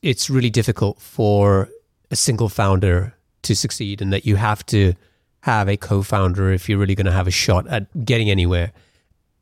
[0.02, 1.68] it's really difficult for
[2.10, 4.94] a single founder to succeed and that you have to
[5.40, 8.72] have a co founder if you're really going to have a shot at getting anywhere.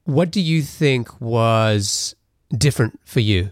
[0.05, 2.15] What do you think was
[2.57, 3.51] different for you?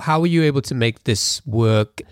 [0.00, 2.02] How were you able to make this work?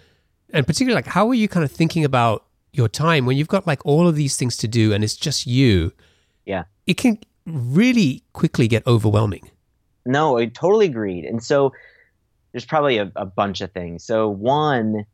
[0.51, 3.67] And particularly, like, how are you kind of thinking about your time when you've got
[3.67, 5.93] like all of these things to do and it's just you?
[6.45, 6.65] Yeah.
[6.87, 9.51] It can really quickly get overwhelming.
[10.07, 11.25] No, I totally agreed.
[11.25, 11.73] And so
[12.55, 14.05] there's probably a, a bunch of things.
[14.05, 15.05] So, one,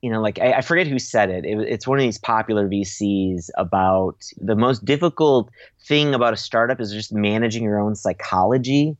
[0.00, 1.44] you know, like I, I forget who said it.
[1.44, 1.58] it.
[1.68, 5.50] It's one of these popular VCs about the most difficult
[5.86, 8.96] thing about a startup is just managing your own psychology.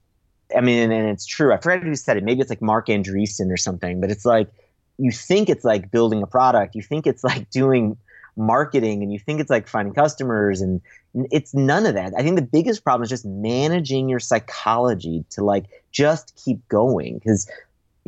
[0.55, 1.55] I mean, and it's true.
[1.55, 2.25] I forget who said it.
[2.25, 4.51] Maybe it's like Marc Andreessen or something, but it's like
[4.99, 7.97] you think it's like building a product, you think it's like doing
[8.37, 10.83] marketing, and you think it's like finding customers, and
[11.31, 12.13] it's none of that.
[12.19, 17.19] I think the biggest problem is just managing your psychology to like just keep going
[17.19, 17.51] because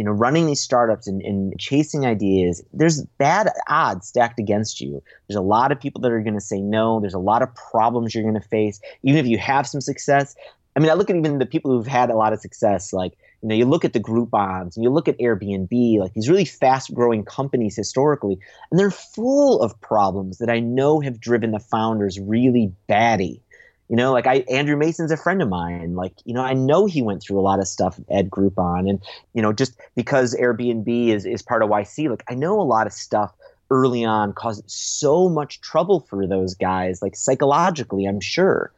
[0.00, 5.02] you know, running these startups and, and, chasing ideas, there's bad odds stacked against you.
[5.28, 7.00] There's a lot of people that are going to say no.
[7.00, 8.80] There's a lot of problems you're going to face.
[9.02, 10.34] Even if you have some success,
[10.74, 13.12] I mean, I look at even the people who've had a lot of success, like,
[13.42, 16.46] you know, you look at the Groupons and you look at Airbnb, like these really
[16.46, 18.38] fast growing companies historically,
[18.70, 23.42] and they're full of problems that I know have driven the founders really batty.
[23.90, 25.96] You know, like I Andrew Mason's a friend of mine.
[25.96, 28.88] Like, you know, I know he went through a lot of stuff at Groupon.
[28.88, 29.02] And,
[29.34, 32.86] you know, just because Airbnb is, is part of YC, like I know a lot
[32.86, 33.34] of stuff
[33.68, 38.72] early on caused so much trouble for those guys, like psychologically, I'm sure.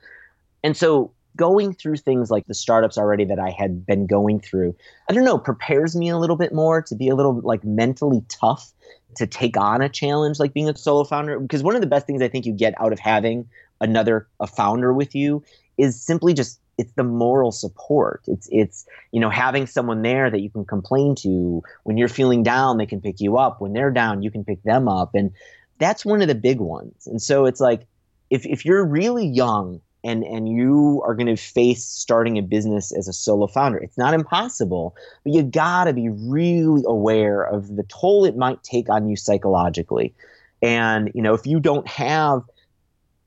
[0.64, 4.74] And so going through things like the startups already that I had been going through,
[5.10, 8.22] I don't know, prepares me a little bit more to be a little like mentally
[8.28, 8.72] tough
[9.16, 11.38] to take on a challenge like being a solo founder.
[11.38, 13.48] Because one of the best things I think you get out of having
[13.82, 15.42] another a founder with you
[15.76, 18.22] is simply just it's the moral support.
[18.26, 21.62] It's it's you know having someone there that you can complain to.
[21.84, 23.60] When you're feeling down they can pick you up.
[23.60, 25.14] When they're down you can pick them up.
[25.14, 25.32] And
[25.78, 27.06] that's one of the big ones.
[27.06, 27.86] And so it's like
[28.30, 32.90] if if you're really young and and you are going to face starting a business
[32.92, 37.76] as a solo founder it's not impossible but you got to be really aware of
[37.76, 40.14] the toll it might take on you psychologically.
[40.62, 42.42] And you know if you don't have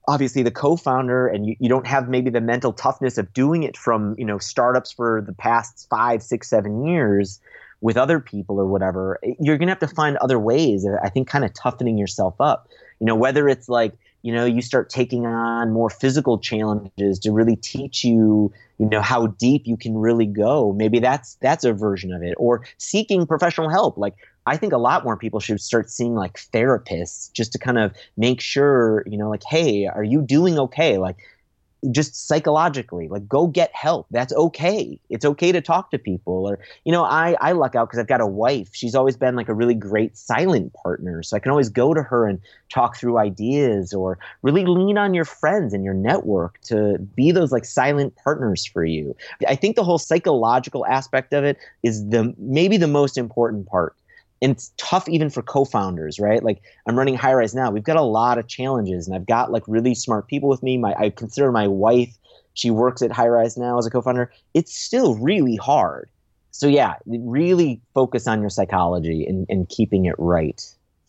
[0.07, 3.75] obviously the co-founder and you, you don't have maybe the mental toughness of doing it
[3.77, 7.39] from you know startups for the past five six seven years
[7.81, 11.43] with other people or whatever you're to have to find other ways i think kind
[11.43, 12.69] of toughening yourself up.
[12.99, 13.93] You know whether it's like
[14.25, 19.01] you know you start taking on more physical challenges to really teach you you know
[19.01, 20.73] how deep you can really go.
[20.73, 22.33] Maybe that's that's a version of it.
[22.37, 23.97] Or seeking professional help.
[23.97, 24.15] Like
[24.47, 27.93] I think a lot more people should start seeing like therapists just to kind of
[28.17, 30.97] make sure, you know, like, hey, are you doing okay?
[30.97, 31.17] Like,
[31.91, 34.07] just psychologically, like, go get help.
[34.11, 34.99] That's okay.
[35.09, 36.47] It's okay to talk to people.
[36.47, 38.69] Or, you know, I, I luck out because I've got a wife.
[38.73, 41.23] She's always been like a really great silent partner.
[41.23, 45.13] So I can always go to her and talk through ideas or really lean on
[45.13, 49.15] your friends and your network to be those like silent partners for you.
[49.47, 53.95] I think the whole psychological aspect of it is the maybe the most important part
[54.41, 56.43] and it's tough even for co-founders right?
[56.43, 57.71] Like i'm running Highrise now.
[57.71, 60.77] We've got a lot of challenges and i've got like really smart people with me.
[60.77, 62.17] My i consider my wife
[62.53, 64.31] she works at Highrise now as a co-founder.
[64.53, 66.09] It's still really hard.
[66.51, 70.61] So yeah really focus on your psychology and, and keeping it right.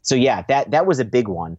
[0.03, 1.57] So yeah that that was a big one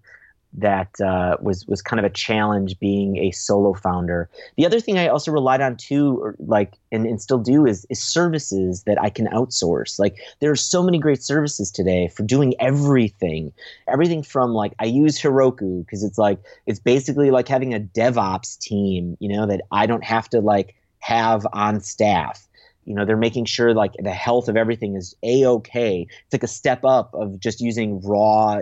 [0.58, 4.30] that uh, was was kind of a challenge being a solo founder.
[4.58, 8.02] The other thing I also relied on too, like and, and still do, is is
[8.02, 10.00] services that I can outsource.
[10.00, 13.54] Like there are so many great services today for doing everything,
[13.88, 18.58] everything from like I use Heroku because it's like it's basically like having a DevOps
[18.60, 22.48] team, you know, that I don't have to like have on staff
[22.88, 26.48] you know they're making sure like the health of everything is a-ok it's like a
[26.48, 28.60] step up of just using raw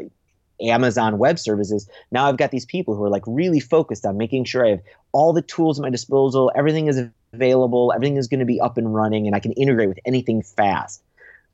[0.61, 4.45] Amazon Web Services, now I've got these people who are like really focused on making
[4.45, 7.01] sure I have all the tools at my disposal, everything is
[7.33, 10.41] available, everything is going to be up and running, and I can integrate with anything
[10.41, 11.01] fast.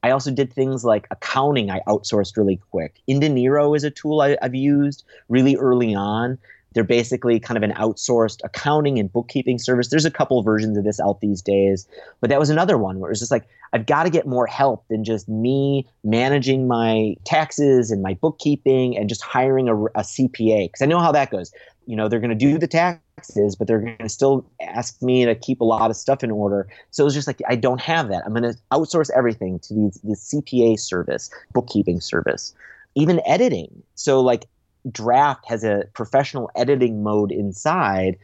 [0.04, 3.00] I also did things like accounting, I outsourced really quick.
[3.08, 6.40] inDinero is a tool I, have used really early on.
[6.74, 9.90] They're basically kind of an outsourced accounting and bookkeeping service.
[9.90, 11.86] There's a couple versions of this out these days,
[12.22, 14.48] but that was another one where it was just like, I've got to get more
[14.48, 20.02] help than just me managing my taxes and my bookkeeping and just hiring a, a
[20.02, 20.66] CPA.
[20.66, 21.52] Because I know how that goes.
[21.88, 25.26] You know, they're going to do the taxes, but they're going to still ask me
[25.26, 26.68] to keep a lot of stuff in order.
[26.92, 28.24] So it was just like, I don't have that.
[28.26, 32.54] I'm going to outsource everything to the, the CPA service, bookkeeping service,
[32.96, 33.84] even editing.
[33.96, 34.48] So, like,
[34.90, 38.18] draft has a professional editing mode inside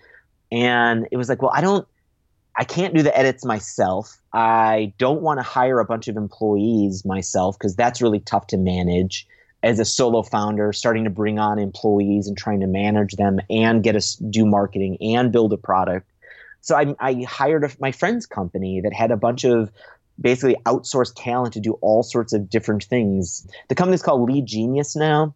[0.51, 1.87] and it was like well i don't
[2.55, 7.05] i can't do the edits myself i don't want to hire a bunch of employees
[7.05, 9.27] myself because that's really tough to manage
[9.63, 13.83] as a solo founder starting to bring on employees and trying to manage them and
[13.83, 16.09] get us do marketing and build a product
[16.61, 19.71] so i, I hired a, my friend's company that had a bunch of
[20.19, 23.47] basically outsourced talent to do all sorts of different things.
[23.69, 25.33] The company's called LeadGenius now.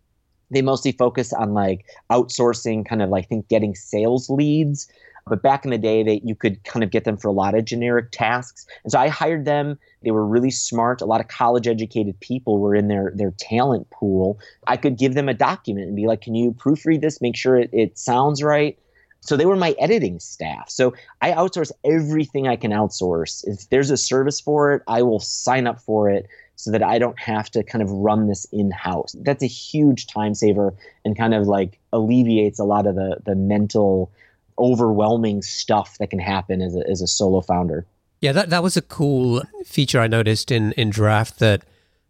[0.52, 4.88] They mostly focus on like outsourcing, kind of like I think getting sales leads.
[5.28, 7.54] But back in the day, that you could kind of get them for a lot
[7.54, 8.66] of generic tasks.
[8.84, 9.78] And so I hired them.
[10.04, 11.00] They were really smart.
[11.00, 14.40] A lot of college educated people were in their their talent pool.
[14.68, 17.22] I could give them a document and be like, "Can you proofread this?
[17.22, 18.78] Make sure it, it sounds right."
[19.22, 20.70] So they were my editing staff.
[20.70, 23.48] So I outsource everything I can outsource.
[23.48, 26.28] If there's a service for it, I will sign up for it
[26.62, 29.16] so that I don't have to kind of run this in house.
[29.20, 33.36] That's a huge time saver and kind of like alleviates a lot of the the
[33.36, 34.12] mental
[34.60, 37.86] overwhelming stuff that can happen as a, as a solo founder.
[38.20, 41.64] Yeah, that, that was a cool feature I noticed in, in Draft that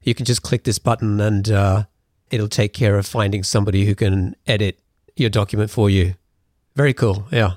[0.03, 1.83] you can just click this button and uh,
[2.29, 4.79] it'll take care of finding somebody who can edit
[5.15, 6.15] your document for you.
[6.75, 7.25] Very cool.
[7.31, 7.53] Yeah.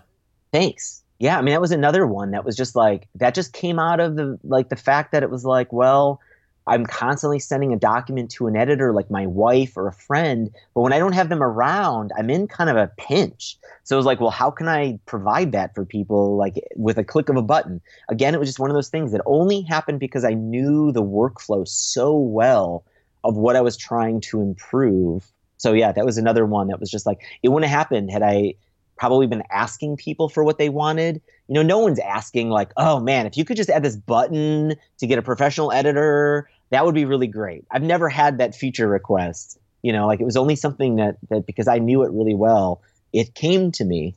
[0.52, 1.02] Thanks.
[1.18, 3.98] Yeah, I mean that was another one that was just like that just came out
[3.98, 6.20] of the like the fact that it was like, well,
[6.66, 10.81] I'm constantly sending a document to an editor like my wife or a friend, but
[10.81, 13.59] when I don't have them around, I'm in kind of a pinch.
[13.83, 17.05] So it was like, well, how can I provide that for people like with a
[17.05, 17.83] click of a button?
[18.09, 21.03] Again, it was just one of those things that only happened because I knew the
[21.03, 22.85] workflow so well
[23.24, 25.31] of what I was trying to improve.
[25.59, 28.22] So yeah, that was another one that was just like it wouldn't have happened had
[28.22, 28.55] I
[28.96, 31.20] probably been asking people for what they wanted.
[31.48, 34.77] You know, no one's asking like, "Oh man, if you could just add this button
[34.98, 38.88] to get a professional editor, that would be really great." I've never had that feature
[38.88, 39.59] request.
[39.83, 42.83] You know, like it was only something that that because I knew it really well,
[43.12, 44.14] it came to me.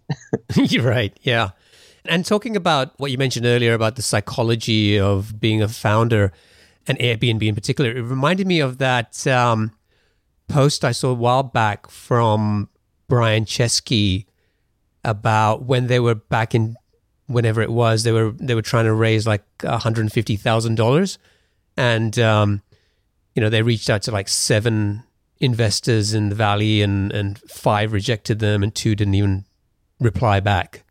[0.55, 1.17] You're right.
[1.21, 1.51] Yeah.
[2.05, 6.31] And talking about what you mentioned earlier about the psychology of being a founder
[6.87, 9.73] and Airbnb in particular, it reminded me of that um,
[10.47, 12.69] post I saw a while back from
[13.07, 14.25] Brian Chesky
[15.03, 16.75] about when they were back in
[17.27, 21.17] whenever it was they were they were trying to raise like hundred fifty thousand dollars,
[21.77, 22.61] and um,
[23.35, 25.03] you know they reached out to like seven
[25.39, 29.45] investors in the valley, and and five rejected them, and two didn't even
[29.99, 30.83] reply back.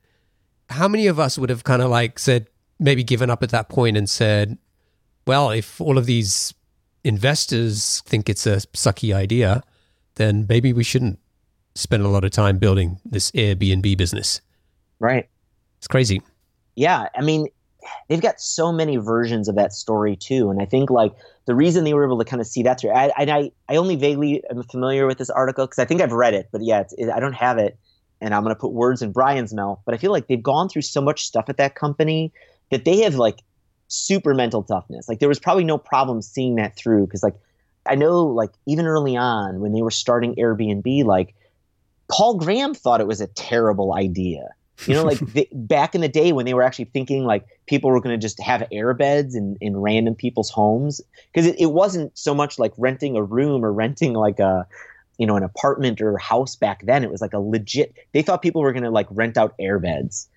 [0.70, 3.68] How many of us would have kind of like said maybe given up at that
[3.68, 4.58] point and said,
[5.26, 6.54] well, if all of these
[7.04, 9.62] investors think it's a sucky idea,
[10.16, 11.18] then maybe we shouldn't
[11.74, 14.40] spend a lot of time building this Airbnb business.
[14.98, 15.28] Right.
[15.78, 16.22] It's crazy.
[16.74, 17.08] Yeah.
[17.14, 17.48] I mean,
[18.08, 20.50] they've got so many versions of that story too.
[20.50, 21.12] And I think like
[21.46, 23.96] the reason they were able to kind of see that through, I, I, I only
[23.96, 27.10] vaguely am familiar with this article because I think I've read it, but yeah, it,
[27.10, 27.78] I don't have it.
[28.20, 30.68] And I'm going to put words in Brian's mouth, but I feel like they've gone
[30.68, 32.32] through so much stuff at that company
[32.70, 33.40] that they have like
[33.88, 35.08] super mental toughness.
[35.08, 37.34] Like there was probably no problem seeing that through because like
[37.88, 41.34] I know like even early on when they were starting Airbnb, like
[42.10, 44.48] Paul Graham thought it was a terrible idea.
[44.86, 47.90] You know, like the, back in the day when they were actually thinking like people
[47.90, 51.00] were going to just have air beds in, in random people's homes.
[51.32, 54.66] Because it, it wasn't so much like renting a room or renting like a,
[55.18, 57.02] you know, an apartment or house back then.
[57.02, 59.78] It was like a legit, they thought people were going to like rent out air
[59.78, 60.28] beds.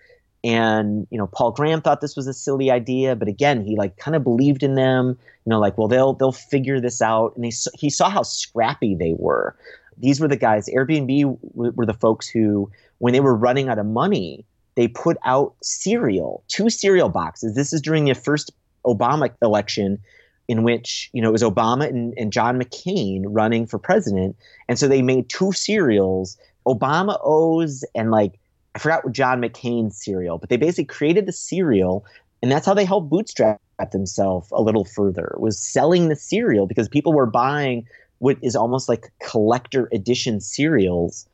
[0.42, 3.98] And, you know, Paul Graham thought this was a silly idea, but again, he like
[3.98, 7.36] kind of believed in them, you know, like, well, they'll, they'll figure this out.
[7.36, 9.58] And he, he saw how scrappy they were
[10.00, 10.68] these were the guys.
[10.68, 15.56] Airbnb were the folks who, when they were running out of money, they put out
[15.62, 17.56] cereal, two cereal boxes.
[17.56, 18.52] This is during the first
[18.86, 20.00] Obama election,
[20.48, 24.36] in which you know it was Obama and, and John McCain running for president,
[24.68, 28.40] and so they made two cereals, Obama O's and like
[28.76, 32.06] I forgot what John McCain's cereal, but they basically created the cereal,
[32.42, 33.60] and that's how they helped bootstrap
[33.92, 37.88] themselves a little further was selling the cereal because people were buying
[38.20, 41.28] what is almost like collector edition cereals.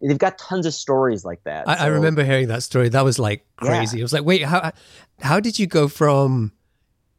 [0.00, 1.68] They've got tons of stories like that.
[1.68, 1.84] I, so.
[1.84, 2.88] I remember hearing that story.
[2.88, 3.98] That was like crazy.
[3.98, 4.02] Yeah.
[4.02, 4.72] I was like, wait, how
[5.20, 6.52] how did you go from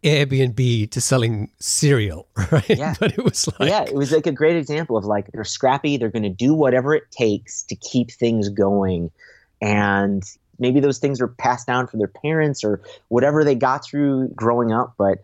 [0.03, 2.69] Airbnb to selling cereal, right?
[2.69, 2.95] Yeah.
[2.99, 5.95] But it was like Yeah, it was like a great example of like they're scrappy,
[5.95, 9.11] they're gonna do whatever it takes to keep things going.
[9.61, 10.23] And
[10.59, 14.73] maybe those things were passed down from their parents or whatever they got through growing
[14.73, 14.95] up.
[14.97, 15.19] But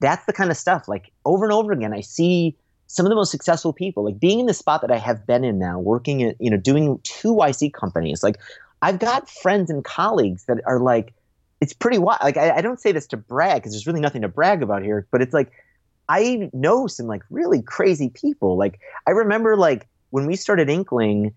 [0.00, 0.88] that's the kind of stuff.
[0.88, 2.56] Like over and over again, I see
[2.92, 5.44] some of the most successful people, like being in the spot that I have been
[5.44, 8.36] in now, working at, you know, doing two YC companies, like
[8.82, 11.14] I've got friends and colleagues that are like,
[11.62, 12.18] it's pretty wild.
[12.22, 14.82] Like, I, I don't say this to brag because there's really nothing to brag about
[14.82, 15.50] here, but it's like,
[16.10, 18.58] I know some like really crazy people.
[18.58, 21.32] Like, I remember like when we started Inkling,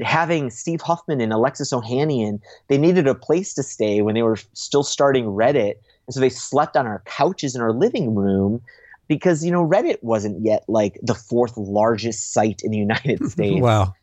[0.00, 2.38] having Steve Huffman and Alexis Ohanian,
[2.68, 5.74] they needed a place to stay when they were still starting Reddit.
[6.06, 8.62] And so they slept on our couches in our living room
[9.08, 13.60] because you know Reddit wasn't yet like the fourth largest site in the United States.
[13.60, 13.94] wow.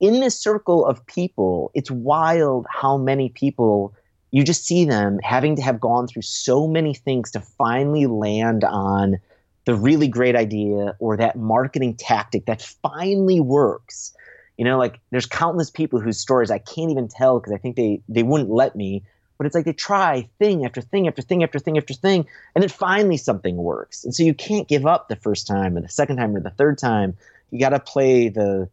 [0.00, 3.94] In this circle of people, it's wild how many people
[4.30, 8.62] you just see them having to have gone through so many things to finally land
[8.64, 9.18] on
[9.64, 14.14] the really great idea or that marketing tactic that finally works.
[14.56, 17.76] You know, like there's countless people whose stories I can't even tell because I think
[17.76, 19.04] they they wouldn't let me.
[19.38, 22.62] But it's like they try thing after thing after thing after thing after thing, and
[22.62, 24.04] then finally something works.
[24.04, 26.50] And so you can't give up the first time or the second time or the
[26.50, 27.16] third time.
[27.50, 28.68] You got to play the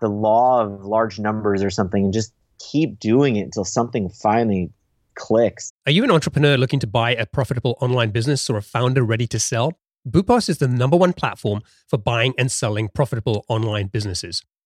[0.00, 4.70] the law of large numbers or something and just keep doing it until something finally
[5.14, 5.70] clicks.
[5.86, 9.26] Are you an entrepreneur looking to buy a profitable online business or a founder ready
[9.28, 9.78] to sell?
[10.08, 14.42] Boopos is the number one platform for buying and selling profitable online businesses.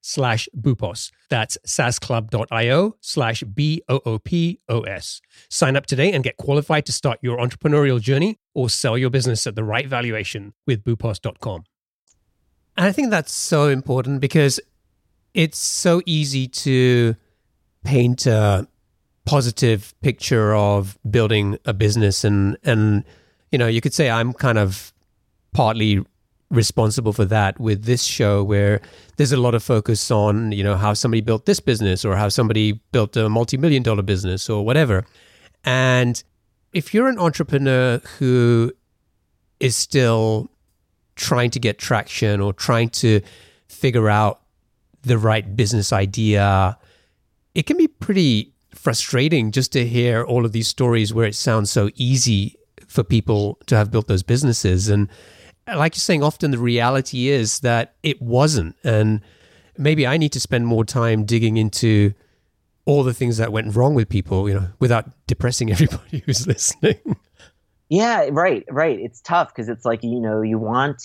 [0.00, 1.10] slash Boopos.
[1.28, 5.20] That's saasclub.io slash B-O-O-P-O-S.
[5.48, 9.46] Sign up today and get qualified to start your entrepreneurial journey or sell your business
[9.46, 11.64] at the right valuation with boopos.com.
[12.76, 14.60] And I think that's so important because
[15.34, 17.14] it's so easy to
[17.84, 18.66] paint a
[19.24, 23.04] positive picture of building a business and and
[23.52, 24.92] you know, you could say I'm kind of
[25.52, 26.04] partly
[26.50, 28.80] responsible for that with this show where
[29.16, 32.28] there's a lot of focus on, you know, how somebody built this business or how
[32.28, 35.06] somebody built a multi-million dollar business or whatever.
[35.64, 36.22] And
[36.72, 38.72] if you're an entrepreneur who
[39.60, 40.50] is still
[41.14, 43.20] trying to get traction or trying to
[43.68, 44.40] figure out
[45.02, 46.76] the right business idea,
[47.54, 51.70] it can be pretty frustrating just to hear all of these stories where it sounds
[51.70, 54.88] so easy for people to have built those businesses.
[54.88, 55.08] And
[55.76, 58.76] like you're saying, often the reality is that it wasn't.
[58.84, 59.20] And
[59.76, 62.14] maybe I need to spend more time digging into
[62.84, 66.98] all the things that went wrong with people, you know, without depressing everybody who's listening.
[67.88, 68.98] Yeah, right, right.
[69.00, 71.02] It's tough because it's like, you know, you want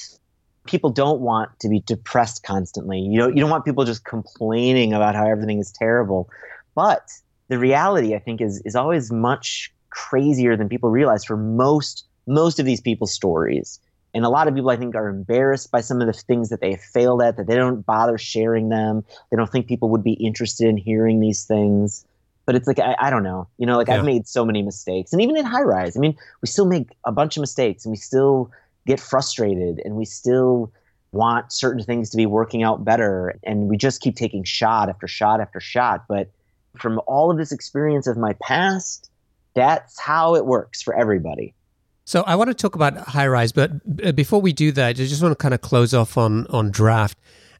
[0.66, 3.00] people don't want to be depressed constantly.
[3.00, 6.30] You know, you don't want people just complaining about how everything is terrible.
[6.76, 7.10] But
[7.48, 12.60] the reality, I think, is is always much crazier than people realize for most most
[12.60, 13.80] of these people's stories.
[14.16, 16.62] And a lot of people, I think, are embarrassed by some of the things that
[16.62, 19.04] they have failed at, that they don't bother sharing them.
[19.30, 22.06] They don't think people would be interested in hearing these things.
[22.46, 23.50] But it's like, I, I don't know.
[23.58, 23.96] You know, like yeah.
[23.96, 25.12] I've made so many mistakes.
[25.12, 27.98] And even in Highrise, I mean, we still make a bunch of mistakes and we
[27.98, 28.50] still
[28.88, 30.72] get frustrated and we still
[31.12, 33.38] want certain things to be working out better.
[33.44, 36.06] And we just keep taking shot after shot after shot.
[36.08, 36.32] But
[36.80, 39.10] from all of this experience of my past,
[39.56, 41.54] that's how it works for everybody.
[42.06, 43.72] So I want to talk about Highrise, but
[44.08, 46.70] uh, before we do that, I just want to kind of close off on on
[46.70, 47.18] draft.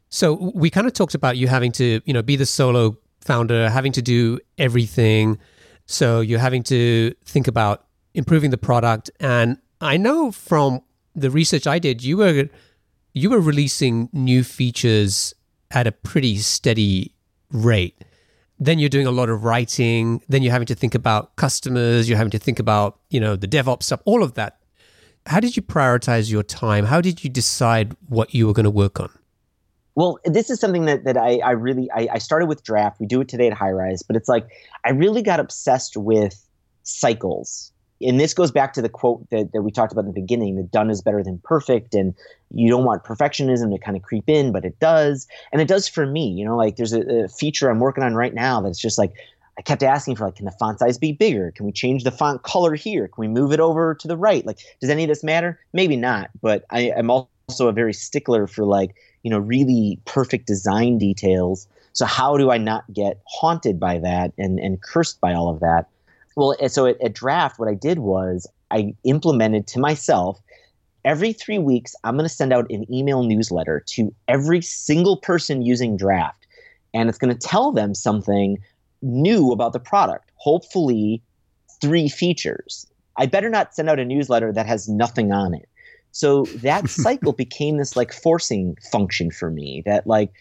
[0.10, 3.70] So we kind of talked about you having to, you know, be the solo founder,
[3.70, 5.40] having to do everything.
[5.88, 9.10] So you're having to think about improving the product.
[9.20, 10.82] And I know from
[11.16, 12.48] the research I did, you were
[13.14, 15.34] you were releasing new features
[15.72, 17.16] at a pretty steady
[17.52, 17.96] rate
[18.60, 22.18] then you're doing a lot of writing then you're having to think about customers you're
[22.18, 24.60] having to think about you know the devops stuff all of that.
[25.28, 26.86] How did you prioritize your time?
[26.86, 29.10] How did you decide what you were going to work on?
[29.96, 33.00] Well this is something that, that I, I really I, I started with draft.
[33.00, 34.48] We do it today at Highrise but it's like
[34.84, 36.42] i really got obsessed with
[36.84, 37.72] cycles
[38.02, 40.56] and this goes back to the quote that, that we talked about in the beginning
[40.56, 42.14] that done is better than perfect and
[42.54, 45.28] you don't want perfectionism to kind of creep in but it does.
[45.52, 48.16] And it does for me you know like there's a, a feature i'm working on
[48.16, 49.14] right now that's just like
[49.58, 51.52] i kept asking for like can the font size be bigger?
[51.52, 53.08] Can we change the font color here?
[53.08, 54.46] Can we move it over to the right?
[54.46, 55.60] Like does any of this matter?
[55.74, 60.48] Maybe not but I, i'm also a very stickler for like you know really perfect
[60.48, 61.68] design details.
[61.94, 65.62] So how do i not get haunted by that and and cursed by all of
[65.62, 65.88] that
[66.36, 70.40] well, so at, at Draft, what I did was I implemented to myself
[71.06, 75.62] every three weeks, I'm going to send out an email newsletter to every single person
[75.62, 76.46] using Draft.
[76.94, 78.58] And it's going to tell them something
[79.02, 81.22] new about the product, hopefully,
[81.80, 82.88] three features.
[83.18, 85.70] I better not send out a newsletter that has nothing on it.
[86.12, 90.32] So that cycle became this like forcing function for me that, like,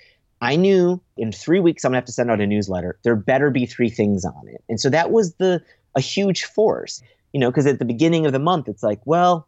[0.41, 2.99] I knew in three weeks I'm gonna have to send out a newsletter.
[3.03, 4.63] There better be three things on it.
[4.69, 5.63] And so that was the
[5.95, 9.47] a huge force, you know, because at the beginning of the month, it's like, well,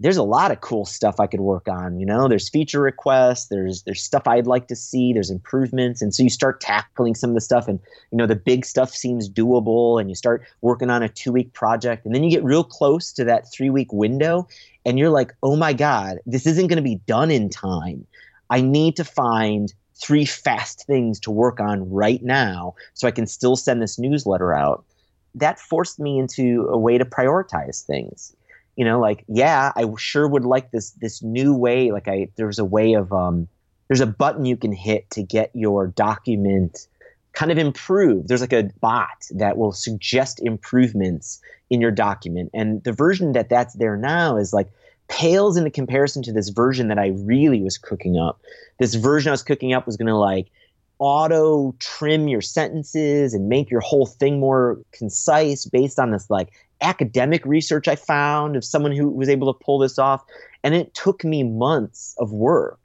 [0.00, 2.00] there's a lot of cool stuff I could work on.
[2.00, 6.12] You know, there's feature requests, there's there's stuff I'd like to see, there's improvements, and
[6.12, 7.78] so you start tackling some of the stuff, and
[8.10, 11.52] you know the big stuff seems doable, and you start working on a two week
[11.52, 14.48] project, and then you get real close to that three week window,
[14.84, 18.04] and you're like, oh my god, this isn't going to be done in time.
[18.50, 23.26] I need to find three fast things to work on right now so I can
[23.26, 24.84] still send this newsletter out.
[25.34, 28.34] That forced me into a way to prioritize things.
[28.76, 32.58] You know like yeah i sure would like this this new way like i there's
[32.58, 33.46] a way of um
[33.86, 36.86] there's a button you can hit to get your document
[37.32, 38.28] kind of improved.
[38.28, 42.50] There's like a bot that will suggest improvements in your document.
[42.52, 44.70] And the version that that's there now is like
[45.08, 48.40] pales into comparison to this version that i really was cooking up.
[48.78, 50.48] This version i was cooking up was to like
[51.02, 56.52] auto trim your sentences and make your whole thing more concise based on this like
[56.80, 60.22] academic research I found of someone who was able to pull this off.
[60.62, 62.78] And it took me months of work.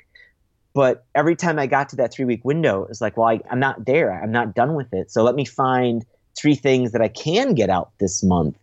[0.74, 3.60] But every time I got to that three week window, it's like, well, I, I'm
[3.60, 4.12] not there.
[4.12, 5.12] I'm not done with it.
[5.12, 6.04] So let me find
[6.36, 8.58] three things that I can get out this month.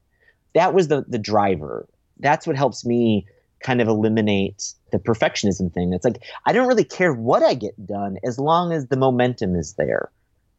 [0.55, 1.87] That was the, the driver.
[2.19, 3.25] That's what helps me
[3.63, 5.93] kind of eliminate the perfectionism thing.
[5.93, 9.55] It's like, I don't really care what I get done as long as the momentum
[9.57, 10.11] is there.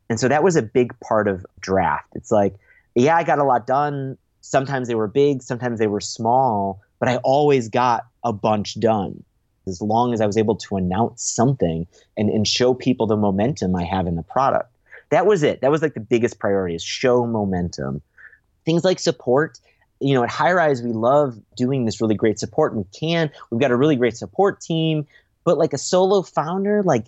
[0.10, 2.10] And so that was a big part of draft.
[2.14, 2.56] It's like,
[2.94, 7.10] yeah, I got a lot done Sometimes they were big, sometimes they were small, but
[7.10, 9.24] I always got a bunch done
[9.66, 13.76] as long as I was able to announce something and, and show people the momentum
[13.76, 14.72] I have in the product.
[15.10, 15.62] That was it.
[15.62, 18.04] That was like the biggest priority is show momentum.
[18.66, 19.60] Things like support.
[20.00, 23.32] You know, at Highrise, we love doing this really great support we can.
[23.50, 25.08] We've got a really great support team.
[25.44, 27.06] But like a solo founder, like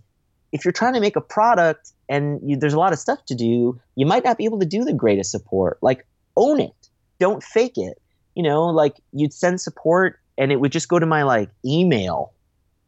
[0.51, 3.35] if you're trying to make a product and you, there's a lot of stuff to
[3.35, 5.79] do, you might not be able to do the greatest support.
[5.81, 6.71] Like own it
[7.19, 8.01] don't fake it.
[8.35, 12.31] You know, like you'd send support and it would just go to my like email,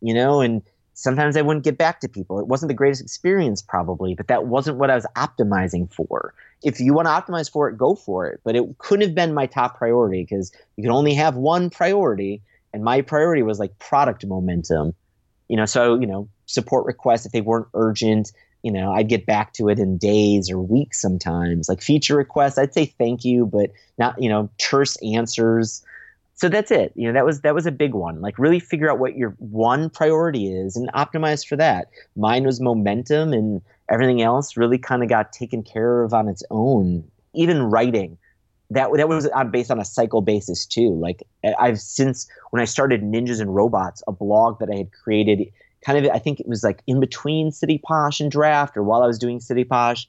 [0.01, 0.61] you know, and
[0.99, 2.39] sometimes I wouldn't get back to people.
[2.39, 6.33] It wasn't the greatest experience probably, but that wasn't what I was optimizing for.
[6.61, 8.41] If you want to optimize for it, go for it.
[8.43, 12.41] But it couldn't have been my top priority because you can only have one priority.
[12.73, 14.93] And my priority was like product momentum.
[15.47, 19.25] You know, so, you know, support requests, if they weren't urgent, you know, I'd get
[19.25, 21.69] back to it in days or weeks sometimes.
[21.69, 25.81] Like feature requests, I'd say thank you, but not, you know, terse answers.
[26.39, 26.93] So that's it.
[26.95, 28.21] You know, that was that was a big one.
[28.21, 31.89] Like really figure out what your one priority is and optimize for that.
[32.15, 33.61] Mine was momentum and
[33.91, 37.03] everything else really kind of got taken care of on its own.
[37.33, 38.17] Even writing.
[38.69, 40.95] That, that was uh, based on a cycle basis too.
[40.95, 41.23] Like
[41.59, 46.05] I've since when I started Ninjas and Robots, a blog that I had created kind
[46.05, 49.07] of I think it was like in between City Posh and Draft, or while I
[49.07, 50.07] was doing City Posh,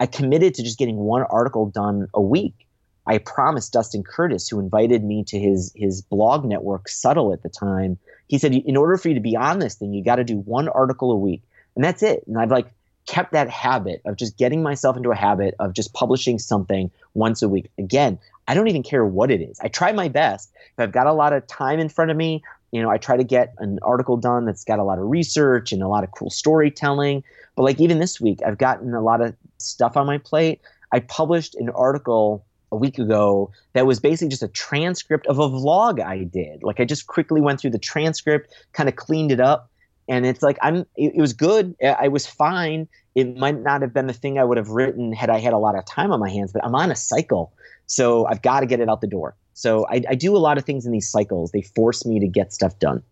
[0.00, 2.65] I committed to just getting one article done a week.
[3.06, 7.48] I promised Dustin Curtis, who invited me to his his blog network, Svbtle at the
[7.48, 7.98] time.
[8.28, 10.38] He said, in order for you to be on this thing, you got to do
[10.38, 11.42] one article a week,
[11.76, 12.24] and that's it.
[12.26, 12.66] And I've like
[13.06, 17.42] kept that habit of just getting myself into a habit of just publishing something once
[17.42, 17.70] a week.
[17.78, 19.58] Again, I don't even care what it is.
[19.60, 20.50] I try my best.
[20.72, 22.42] If I've got a lot of time in front of me,
[22.72, 25.72] you know, I try to get an article done that's got a lot of research
[25.72, 27.22] and a lot of cool storytelling.
[27.54, 30.60] But like even this week, I've gotten a lot of stuff on my plate.
[30.92, 35.48] I published an article a week ago that was basically just a transcript of a
[35.48, 36.62] vlog I did.
[36.62, 39.70] Like I just quickly went through the transcript, kind of cleaned it up,
[40.08, 40.86] and it's like I'm.
[40.96, 41.74] It, it was good.
[41.82, 42.88] I was fine.
[43.14, 45.58] It might not have been the thing I would have written had I had a
[45.58, 47.52] lot of time on my hands, but I'm on a cycle,
[47.86, 49.34] so I've got to get it out the door.
[49.54, 51.50] So I, I, do a lot of things in these cycles.
[51.50, 53.02] They force me to get stuff done.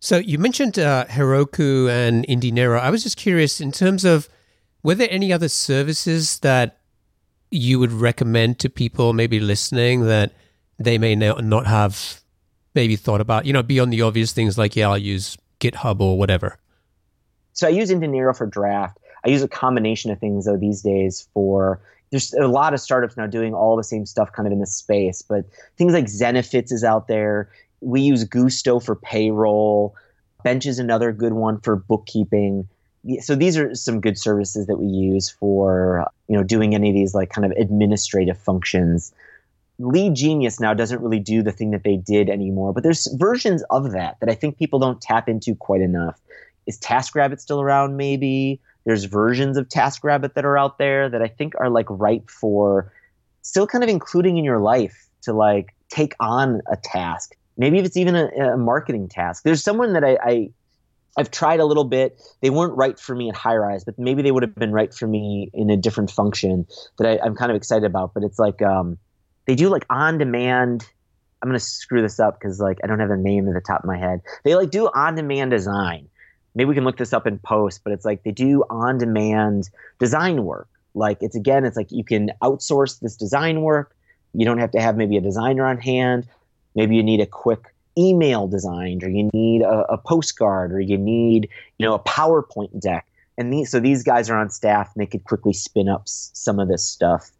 [0.00, 2.80] So you mentioned uh, Heroku and inDinero.
[2.80, 4.28] I was just curious in terms of
[4.82, 6.78] were there any other services that
[7.52, 10.32] you would recommend to people maybe listening that
[10.78, 12.20] they may not have
[12.74, 16.18] maybe thought about, you know, beyond the obvious things like, yeah, I'll use GitHub or
[16.18, 16.58] whatever?
[17.52, 18.98] So I use inDinero for draft.
[19.24, 21.80] I use a combination of things though these days for
[22.10, 24.66] there's a lot of startups now doing all the same stuff kind of in the
[24.66, 25.46] space, but
[25.78, 27.50] things like Zenefits is out there.
[27.80, 29.94] We use Gusto for payroll.
[30.44, 32.68] Bench is another good one for bookkeeping.
[33.20, 36.94] So these are some good services that we use for you know doing any of
[36.94, 39.12] these like kind of administrative functions.
[39.80, 43.90] LeadGenius now doesn't really do the thing that they did anymore, but there's versions of
[43.92, 46.20] that that I think people don't tap into quite enough.
[46.66, 47.96] Is TaskRabbit still around?
[47.96, 52.30] Maybe there's versions of TaskRabbit that are out there that I think are like ripe
[52.30, 52.92] for
[53.42, 57.34] still kind of including in your life to like take on a task.
[57.56, 59.42] Maybe if it's even a, a marketing task.
[59.42, 60.50] There's someone that I, I
[61.16, 62.20] I've tried a little bit.
[62.40, 65.06] They weren't right for me at Highrise, but maybe they would have been right for
[65.06, 66.66] me in a different function
[66.98, 68.14] that I, am kind of excited about.
[68.14, 68.98] But it's like um,
[69.46, 70.86] they do like on demand
[71.42, 73.80] I'm gonna screw this up because like I don't have the name at the top
[73.80, 74.20] of my head.
[74.44, 76.08] They like do on-demand design.
[76.54, 80.44] Maybe we can look this up in post, but it's like they do on-demand design
[80.44, 80.68] work.
[80.94, 83.96] Like it's again, it's like you can outsource this design work.
[84.34, 86.28] You don't have to have maybe a designer on hand.
[86.76, 90.98] Maybe you need a quick email designed, or you need a, a postcard, or you
[90.98, 93.06] need you know a PowerPoint deck.
[93.38, 96.30] And these, so these guys are on staff, and they could quickly spin up s-
[96.34, 97.30] some of this stuff.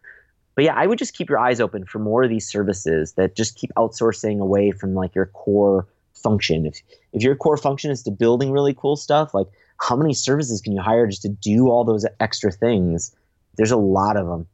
[0.54, 3.36] But yeah, I would just keep your eyes open for more of these services that
[3.36, 6.66] just keep outsourcing away from like your core function.
[6.66, 6.82] If
[7.12, 9.46] if your core function is to building really cool stuff, like
[9.80, 13.14] how many services can you hire just to do all those extra things?
[13.56, 14.46] There's a lot of them.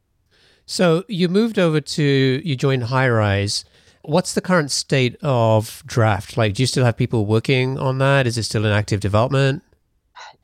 [0.65, 3.63] So you moved over to you joined Highrise.
[4.09, 6.35] What's the current state of draft?
[6.35, 8.25] Like, do you still have people working on that?
[8.25, 9.61] Is it still in active development?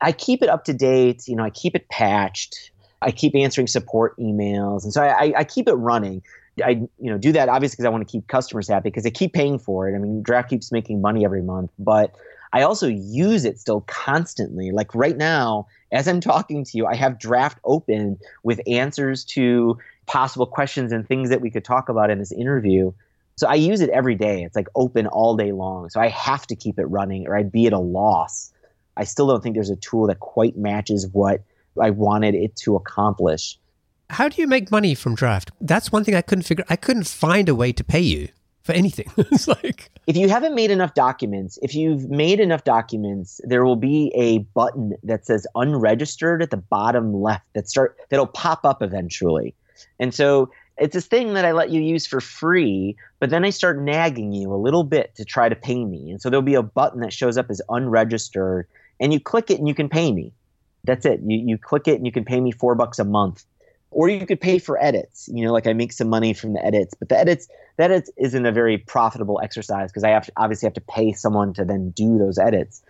[0.00, 1.26] I keep it up to date.
[1.26, 2.70] You know, I keep it patched.
[3.02, 6.22] I keep answering support emails, and so I, I keep it running.
[6.64, 9.10] I you know do that obviously because I want to keep customers happy because they
[9.10, 9.96] keep paying for it.
[9.96, 12.14] I mean, Draft keeps making money every month, but
[12.52, 14.70] I also use it still constantly.
[14.70, 19.76] Like right now, as I'm talking to you, I have Draft open with answers to
[20.06, 22.92] possible questions and things that we could talk about in this interview.
[23.36, 24.42] So I use it every day.
[24.42, 25.90] It's like open all day long.
[25.90, 28.52] So I have to keep it running or I'd be at a loss.
[28.96, 31.42] I still don't think there's a tool that quite matches what
[31.80, 33.58] I wanted it to accomplish.
[34.08, 35.50] How do you make money from draft?
[35.60, 36.64] That's one thing I couldn't figure.
[36.70, 38.28] I couldn't find a way to pay you
[38.62, 39.10] for anything.
[39.16, 43.76] it's like if you haven't made enough documents, if you've made enough documents, there will
[43.76, 48.82] be a button that says unregistered at the bottom left that start that'll pop up
[48.82, 49.54] eventually.
[49.98, 53.50] And so it's this thing that I let you use for free, but then I
[53.50, 56.10] start nagging you a little bit to try to pay me.
[56.10, 58.66] And so there'll be a button that shows up as unregistered,
[59.00, 60.32] and you click it and you can pay me.
[60.84, 61.20] That's it.
[61.24, 63.44] You you click it and you can pay me four bucks a month.
[63.90, 65.28] Or you could pay for edits.
[65.32, 67.48] You know, like I make some money from the edits, but the edits
[67.78, 71.12] that edits isn't a very profitable exercise because I have to, obviously have to pay
[71.12, 72.82] someone to then do those edits.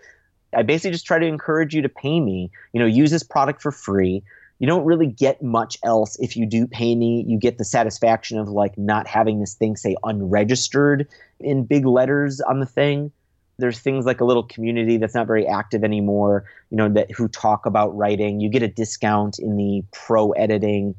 [0.53, 2.51] I basically just try to encourage you to pay me.
[2.73, 4.23] You know, use this product for free
[4.59, 7.23] you don't really get much else if you do pay me.
[7.27, 11.07] You get the satisfaction of like not having this thing say unregistered
[11.39, 13.11] in big letters on the thing.
[13.59, 17.27] There's things like a little community that's not very active anymore, you know, that who
[17.27, 18.39] talk about writing.
[18.39, 20.95] You get a discount in the pro editing.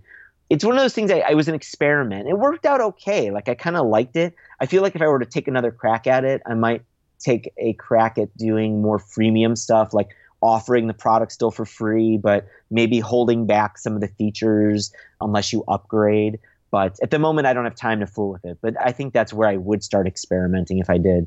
[0.50, 2.28] It's one of those things I, I was an experiment.
[2.28, 3.30] It worked out okay.
[3.30, 4.34] Like I kind of liked it.
[4.60, 6.82] I feel like if I were to take another crack at it, I might
[7.18, 10.08] take a crack at doing more freemium stuff like
[10.40, 15.52] offering the product still for free, but maybe holding back some of the features unless
[15.52, 16.38] you upgrade.
[16.70, 18.58] But at the moment, I don't have time to fool with it.
[18.60, 21.26] But I think that's where I would start experimenting if I did.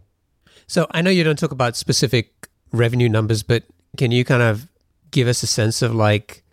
[0.67, 3.63] So I know you don't talk about specific revenue numbers, but
[3.97, 4.67] can you kind of
[5.09, 6.43] give us a sense of like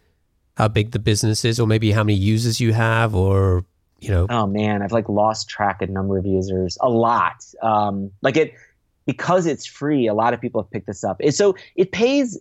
[0.57, 3.65] how big the business is, or maybe how many users you have, or
[4.01, 4.27] you know?
[4.31, 6.77] Oh man, I've like lost track of number of users.
[6.81, 7.45] A lot.
[7.63, 8.55] Um, like it
[9.07, 10.07] because it's free.
[10.07, 11.17] A lot of people have picked this up.
[11.21, 12.39] It, so it pays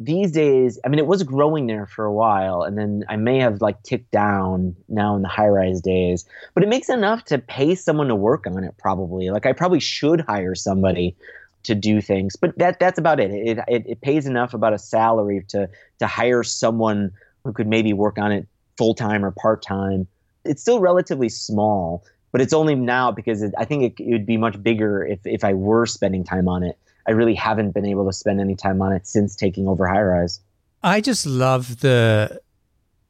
[0.00, 3.38] these days, I mean, it was growing there for a while, and then I may
[3.38, 6.24] have like ticked down now in the Highrise days,
[6.54, 8.74] but it makes enough to pay someone to work on it.
[8.78, 11.16] Probably, like I probably should hire somebody
[11.64, 13.32] to do things, but that that's about it.
[13.32, 15.68] It it, it pays enough about a salary to
[15.98, 17.10] to hire someone
[17.44, 18.46] who could maybe work on it
[18.76, 20.06] full time or part time.
[20.44, 24.26] It's still relatively small, but it's only now because it, I think it, it would
[24.26, 26.78] be much bigger if if I were spending time on it.
[27.08, 30.40] I really haven't been able to spend any time on it since taking over Highrise.
[30.82, 32.40] I just love the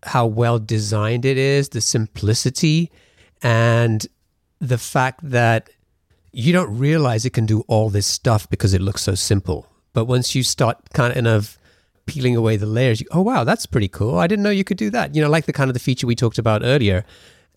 [0.05, 2.93] how well designed it is, the simplicity,
[3.43, 4.07] and
[4.61, 5.71] the fact that
[6.31, 9.67] you don't realize it can do all this stuff because it looks so simple.
[9.93, 11.59] But once you start kind of
[12.07, 14.19] peeling away the layers, you, oh wow, that's pretty cool.
[14.19, 15.17] I didn't know you could do that.
[15.17, 17.05] You know, like the kind of the feature we talked about earlier.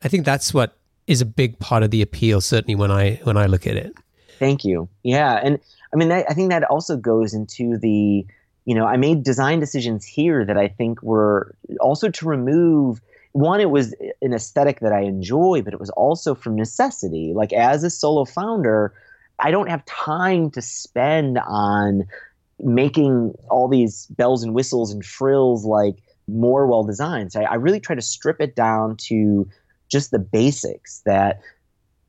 [0.01, 0.75] I think that's what
[1.05, 2.41] is a big part of the appeal.
[2.41, 3.93] Certainly when I when I look at it.
[4.39, 4.89] Thank you.
[5.03, 5.59] Yeah, and
[5.93, 8.25] I mean, that, I think that also goes into the,
[8.65, 13.01] you know, I made design decisions here that I think were also to remove.
[13.33, 17.33] One, it was an aesthetic that I enjoy, but it was also from necessity.
[17.35, 18.93] Like as a solo founder,
[19.39, 22.05] I don't have time to spend on
[22.59, 25.95] making all these bells and whistles and frills like
[26.27, 27.31] more well designed.
[27.31, 29.47] So I, I really try to strip it down to
[29.89, 31.41] just the basics that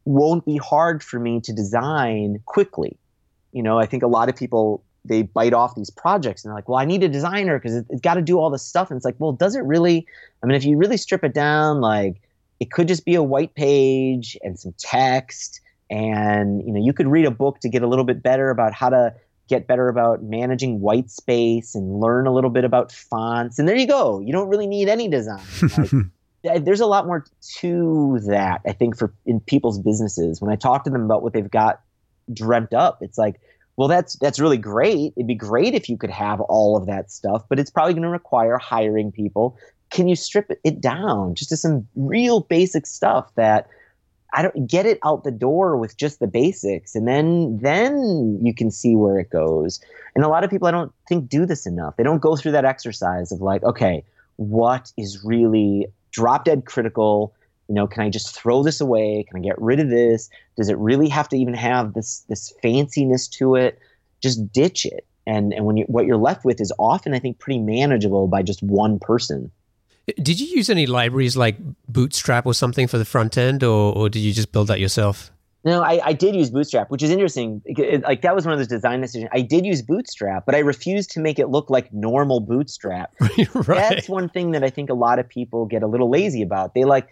[0.04, 2.98] won't be hard for me to design quickly
[3.52, 6.56] you know, I think a lot of people they bite off these projects and they're
[6.56, 8.90] like, well, I need a designer because it, has got to do all this stuff.
[8.90, 10.06] And it's like, well, does it really?
[10.42, 12.20] I mean, if you really strip it down, like
[12.60, 15.60] it could just be a white page and some text.
[15.90, 18.72] And, you know, you could read a book to get a little bit better about
[18.72, 19.12] how to
[19.48, 23.58] get better about managing white space and learn a little bit about fonts.
[23.58, 24.20] And there you go.
[24.20, 25.42] You don't really need any design.
[25.62, 25.90] Like,
[26.64, 27.24] there's a lot more
[27.58, 31.32] to that i think for in people's businesses when i talk to them about what
[31.32, 31.82] they've got
[32.32, 33.40] dreamt up it's like
[33.76, 37.10] well that's that's really great it'd be great if you could have all of that
[37.10, 39.56] stuff but it's probably going to require hiring people
[39.90, 43.68] can you strip it down just to some real basic stuff that
[44.34, 48.54] I don't get it out the door with just the basics and then then you
[48.54, 49.80] can see where it goes.
[50.14, 51.96] And a lot of people I don't think do this enough.
[51.96, 54.04] They don't go through that exercise of like, okay,
[54.36, 57.34] what is really drop dead critical?
[57.72, 59.24] You know, can I just throw this away?
[59.26, 60.28] Can I get rid of this?
[60.58, 63.78] Does it really have to even have this this fanciness to it?
[64.22, 65.06] Just ditch it.
[65.26, 68.42] And and when you what you're left with is often I think pretty manageable by
[68.42, 69.50] just one person.
[70.20, 71.56] Did you use any libraries like
[71.88, 75.32] Bootstrap or something for the front end, or, or did you just build that yourself?
[75.64, 77.62] No, I, I did use Bootstrap, which is interesting.
[77.64, 79.30] It, like that was one of those design decisions.
[79.32, 83.14] I did use Bootstrap, but I refused to make it look like normal Bootstrap.
[83.54, 83.66] right.
[83.66, 86.74] That's one thing that I think a lot of people get a little lazy about.
[86.74, 87.08] They like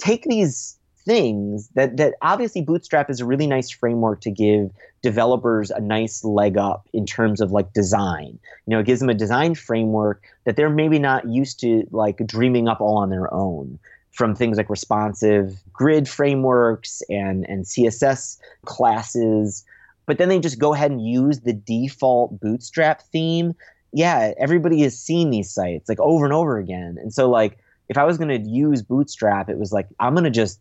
[0.00, 4.70] take these things that that obviously bootstrap is a really nice framework to give
[5.02, 8.38] developers a nice leg up in terms of like design.
[8.66, 12.24] You know it gives them a design framework that they're maybe not used to like
[12.26, 13.78] dreaming up all on their own.
[14.12, 19.64] From things like responsive grid frameworks and and css classes.
[20.04, 23.54] But then they just go ahead and use the default bootstrap theme.
[23.92, 26.98] Yeah everybody has seen these sites like over and over again.
[27.00, 27.58] And so like
[27.90, 30.60] if I was going to use Bootstrap, it was like I'm going to just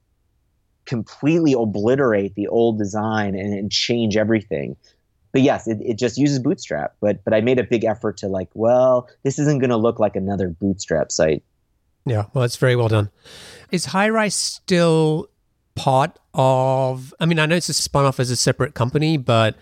[0.86, 4.76] completely obliterate the old design and, and change everything
[5.32, 6.96] but yes, it, it just uses Bootstrap.
[7.02, 10.00] But but I made a big effort to like, well, this isn't going to look
[10.00, 11.44] like another Bootstrap site.
[12.06, 13.10] Yeah, well, it's very well done.
[13.72, 15.30] Is Highrise still
[15.76, 17.14] part of?
[17.20, 19.56] I mean, I know it's a spun off as a separate company, but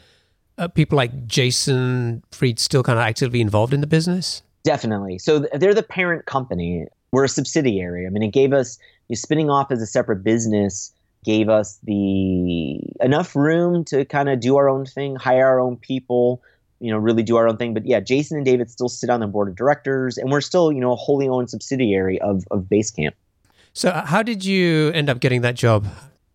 [0.57, 4.43] uh, people like Jason Fried still kind of actively involved in the business.
[4.63, 5.18] Definitely.
[5.20, 6.88] So they're the parent company.
[7.12, 8.05] We're a subsidiary.
[8.05, 8.78] I mean, it gave us
[9.08, 10.93] you know, spinning off as a separate business
[11.28, 15.76] gave us the enough room to kind of do our own thing, hire our own
[15.76, 16.41] people,
[16.80, 17.74] you know, really do our own thing.
[17.74, 20.72] But yeah, Jason and David still sit on the board of directors, and we're still,
[20.72, 23.12] you know, a wholly owned subsidiary of of Basecamp.
[23.74, 25.88] So, uh, how did you end up getting that job?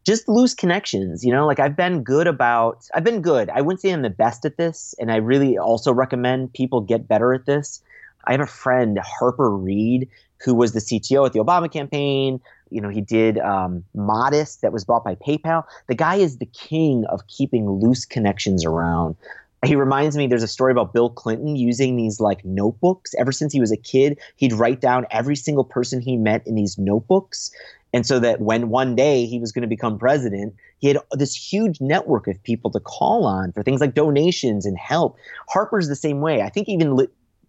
[0.04, 1.46] Just loose connections, you know.
[1.46, 3.48] Like I've been good about, I've been good.
[3.50, 7.08] I wouldn't say I'm the best at this, and I really also recommend people get
[7.08, 7.82] better at this.
[8.26, 10.08] I have a friend, Harper Reed,
[10.44, 12.40] who was the CTO at the Obama campaign.
[12.70, 15.64] You know, he did um, Modest that was bought by PayPal.
[15.88, 19.16] The guy is the king of keeping loose connections around.
[19.64, 23.14] He reminds me there's a story about Bill Clinton using these like notebooks.
[23.14, 26.56] Ever since he was a kid, he'd write down every single person he met in
[26.56, 27.52] these notebooks.
[27.92, 31.34] And so that when one day he was going to become president, he had this
[31.34, 35.16] huge network of people to call on for things like donations and help.
[35.48, 36.42] Harper's the same way.
[36.42, 36.96] I think even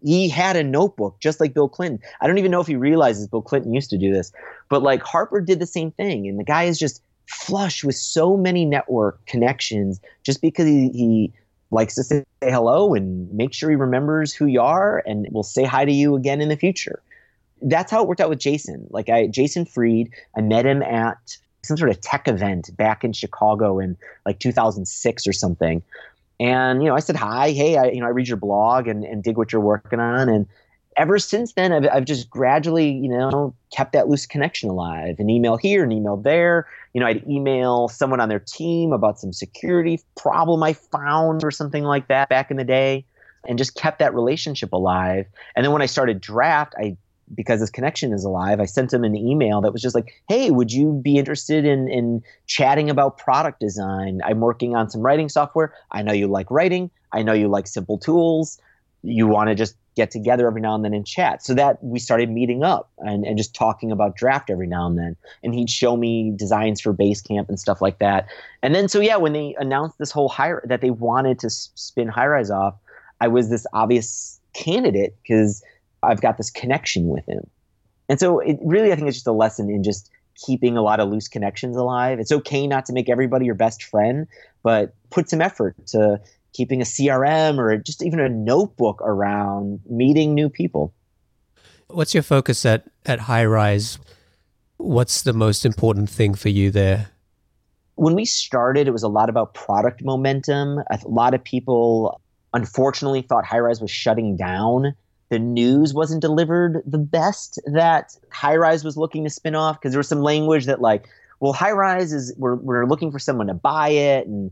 [0.04, 2.00] he had a notebook just like Bill Clinton.
[2.22, 4.32] I don't even know if he realizes Bill Clinton used to do this,
[4.70, 6.28] but like Harper did the same thing.
[6.28, 11.34] And the guy is just flush with so many network connections just because he, he
[11.72, 15.64] likes to say hello and make sure he remembers who you are and will say
[15.64, 17.02] hi to you again in the future.
[17.62, 18.88] That's how it worked out with Jason.
[18.90, 23.14] Like I Jason Fried, I met him at some sort of tech event back in
[23.14, 25.82] Chicago in like 2006 or something.
[26.44, 29.06] And you know, I said hi, hey, I you know I read your blog and,
[29.06, 30.28] and dig what you're working on.
[30.28, 30.46] And
[30.98, 35.16] ever since then, I've I've just gradually you know kept that loose connection alive.
[35.20, 36.68] An email here, an email there.
[36.94, 41.50] You know, I'd email someone on their team about some security problem I found or
[41.50, 43.06] something like that back in the day,
[43.48, 45.26] and just kept that relationship alive.
[45.56, 46.98] And then when I started Draft, I
[47.34, 50.52] because this connection is alive, I sent him an email that was just like, "Hey,
[50.52, 54.22] would you be interested in in chatting about product design?
[54.24, 55.74] I'm working on some writing software.
[55.92, 56.90] I know you like writing.
[57.12, 58.60] I know you like simple tools.
[59.04, 62.00] You want to just get together every now and then and chat." So that we
[62.00, 65.16] started meeting up and and just talking about draft every now and then.
[65.44, 68.28] And he'd show me designs for Basecamp and stuff like that.
[68.62, 72.10] And then so yeah, when they announced this whole hire that they wanted to spin
[72.10, 72.76] Highrise off,
[73.22, 75.64] I was this obvious candidate because
[76.04, 77.50] I've got this connection with him.
[78.10, 81.00] And so it really, I think it's just a lesson in just keeping a lot
[81.00, 82.20] of loose connections alive.
[82.20, 84.28] It's okay not to make everybody your best friend,
[84.64, 86.20] but put some effort to
[86.54, 90.94] keeping a CRM or just even a notebook around meeting new people.
[91.88, 94.00] What's your focus at, at Highrise?
[94.78, 97.10] What's the most important thing for you there?
[97.96, 100.80] When we started, it was a lot about product momentum.
[100.90, 102.20] A lot of people
[102.54, 104.96] unfortunately thought Highrise was shutting down
[105.34, 110.00] the news wasn't delivered the best that Highrise was looking to spin off because there
[110.00, 111.08] was some language that like,
[111.40, 114.52] well, Highrise is we're we're looking for someone to buy it, and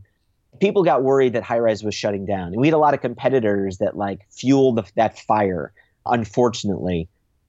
[0.60, 3.78] people got worried that Highrise was shutting down, and we had a lot of competitors
[3.78, 5.72] that like fueled the, that fire.
[6.04, 7.08] Unfortunately,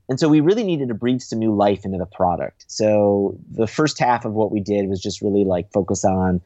[0.09, 2.65] And so we really needed to breathe some new life into the product.
[2.67, 6.41] So the first half of what we did was just really like focus on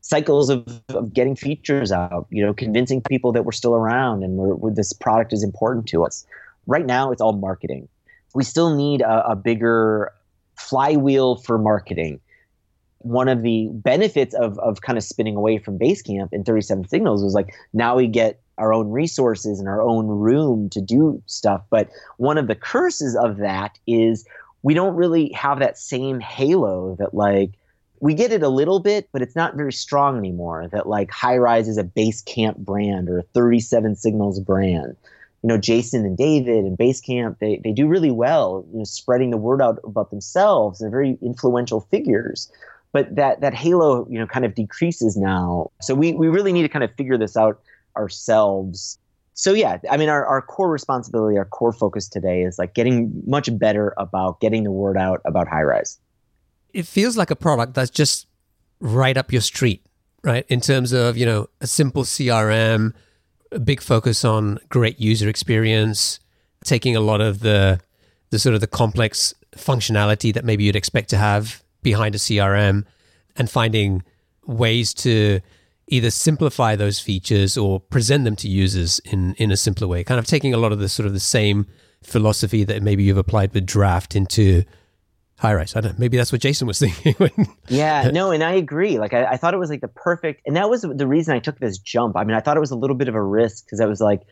[0.00, 4.36] cycles of, of getting features out, you know, convincing people that we're still around and
[4.36, 6.26] we're, this product is important to us.
[6.66, 7.88] Right now, it's all marketing.
[8.34, 10.12] We still need a, a bigger
[10.56, 12.20] flywheel for marketing.
[12.98, 17.34] One of the benefits of, of kind of spinning away from Basecamp in 37Signals was
[17.34, 21.62] like now we get our own resources and our own room to do stuff.
[21.70, 21.88] But
[22.18, 24.26] one of the curses of that is
[24.62, 27.52] we don't really have that same halo that like
[28.00, 30.68] we get it a little bit, but it's not very strong anymore.
[30.72, 34.96] That like Highrise is a Basecamp brand or a 37Signals brand.
[35.42, 39.30] You know, Jason and David and Basecamp, they, they do really well, you know, spreading
[39.30, 40.78] the word out about themselves.
[40.78, 42.50] They're very influential figures.
[42.92, 45.70] But that that halo, you know, kind of decreases now.
[45.80, 47.60] So we, we really need to kind of figure this out
[47.96, 48.98] ourselves.
[49.34, 53.22] So yeah, I mean our, our core responsibility, our core focus today is like getting
[53.26, 55.98] much better about getting the word out about Highrise
[56.72, 58.26] it feels like a product that's just
[58.80, 59.84] right up your street,
[60.22, 60.44] right?
[60.48, 62.94] In terms of, you know, a simple CRM,
[63.52, 66.20] a big focus on great user experience,
[66.64, 67.80] taking a lot of the
[68.30, 72.84] the sort of the complex functionality that maybe you'd expect to have behind a CRM
[73.34, 74.04] and finding
[74.46, 75.40] ways to
[75.88, 80.04] either simplify those features or present them to users in in a simpler way.
[80.04, 81.66] Kind of taking a lot of the sort of the same
[82.02, 84.64] philosophy that maybe you've applied with draft into
[85.40, 85.76] Highrise.
[85.76, 85.98] I don't know.
[85.98, 87.14] Maybe that's what Jason was thinking.
[87.68, 88.98] yeah, no, and I agree.
[88.98, 91.38] Like, I, I, thought it was like the perfect, and that was the reason I
[91.38, 92.16] took this jump.
[92.16, 94.00] I mean, I thought it was a little bit of a risk because I was
[94.00, 94.22] like,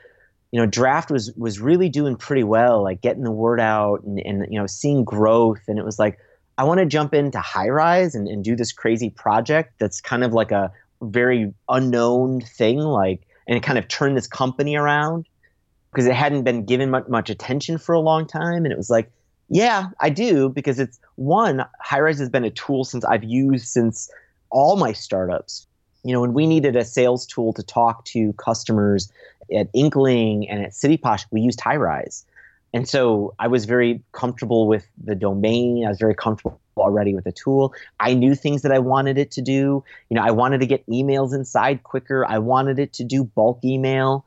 [0.50, 4.18] you know, draft was was really doing pretty well, like getting the word out and,
[4.18, 5.60] and you know, seeing growth.
[5.68, 6.18] And it was like,
[6.56, 10.32] I want to jump into Highrise and, and do this crazy project that's kind of
[10.32, 15.26] like a very unknown thing, like, and kind of turn this company around
[15.92, 18.64] because it hadn't been given much, much attention for a long time.
[18.64, 19.10] And it was like,
[19.48, 24.10] yeah, I do because it's one, Highrise has been a tool since I've used since
[24.50, 25.66] all my startups.
[26.04, 29.10] You know, when we needed a sales tool to talk to customers
[29.54, 32.24] at Inkling and at CityPosh, we used Highrise.
[32.74, 35.86] And so I was very comfortable with the domain.
[35.86, 37.72] I was very comfortable already with the tool.
[37.98, 39.82] I knew things that I wanted it to do.
[40.10, 42.26] You know, I wanted to get emails inside quicker.
[42.26, 44.24] I wanted it to do bulk email.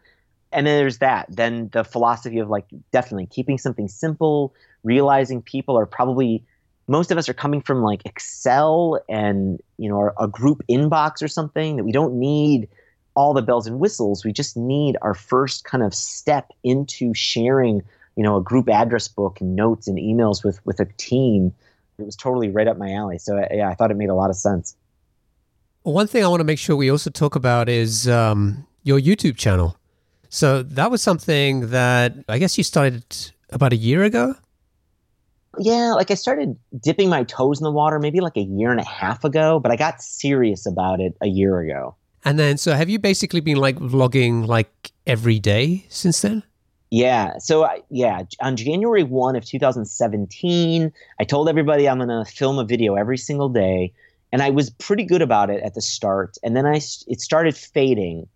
[0.51, 1.27] And then there's that.
[1.29, 6.43] Then the philosophy of like definitely keeping something simple, realizing people are probably
[6.87, 11.27] most of us are coming from like Excel and you know a group inbox or
[11.27, 12.67] something that we don't need
[13.15, 14.23] all the bells and whistles.
[14.23, 17.81] We just need our first kind of step into sharing,
[18.15, 21.53] you know, a group address book and notes and emails with with a team.
[21.97, 23.19] It was totally right up my alley.
[23.19, 24.75] So yeah, I thought it made a lot of sense.
[25.83, 29.35] One thing I want to make sure we also talk about is um, your YouTube
[29.35, 29.77] channel.
[30.31, 33.05] So that was something that I guess you started
[33.51, 34.35] about a year ago
[35.59, 38.79] yeah, like I started dipping my toes in the water maybe like a year and
[38.79, 41.95] a half ago, but I got serious about it a year ago.
[42.23, 46.43] And then, so have you basically been like vlogging like every day since then?
[46.89, 47.37] Yeah.
[47.39, 52.65] So, yeah, on January 1 of 2017, I told everybody I'm going to film a
[52.65, 53.93] video every single day.
[54.33, 56.37] And I was pretty good about it at the start.
[56.43, 58.27] And then I, it started fading.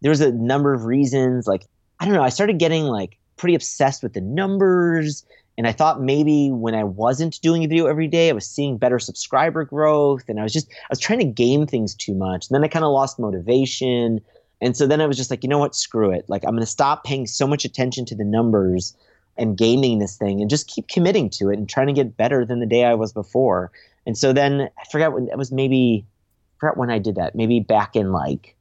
[0.00, 1.46] There was a number of reasons.
[1.46, 1.66] Like,
[2.00, 5.24] I don't know, I started getting like pretty obsessed with the numbers
[5.58, 8.78] and I thought maybe when I wasn't doing a video every day, I was seeing
[8.78, 10.22] better subscriber growth.
[10.28, 12.48] And I was just, I was trying to game things too much.
[12.48, 14.20] And then I kind of lost motivation.
[14.60, 15.74] And so then I was just like, you know what?
[15.74, 16.24] Screw it.
[16.28, 18.96] Like, I'm going to stop paying so much attention to the numbers
[19.36, 22.44] and gaming this thing and just keep committing to it and trying to get better
[22.44, 23.72] than the day I was before.
[24.06, 27.34] And so then I forgot when it was maybe, I forgot when I did that.
[27.34, 28.54] Maybe back in like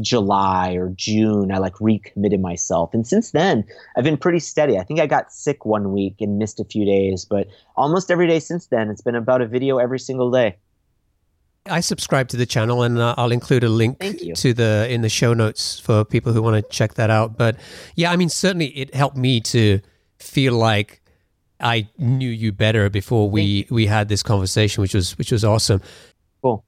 [0.00, 2.92] July or June, I like recommitted myself.
[2.92, 3.64] And since then,
[3.96, 4.78] I've been pretty steady.
[4.78, 8.26] I think I got sick one week and missed a few days, but almost every
[8.26, 10.56] day since then, it's been about a video every single day.
[11.66, 13.98] I subscribe to the channel, and uh, I'll include a link
[14.34, 17.38] to the in the show notes for people who want to check that out.
[17.38, 17.56] But
[17.94, 19.80] yeah, I mean, certainly it helped me to
[20.18, 21.00] feel like
[21.60, 25.80] I knew you better before we we had this conversation, which was which was awesome.
[26.42, 26.64] Cool.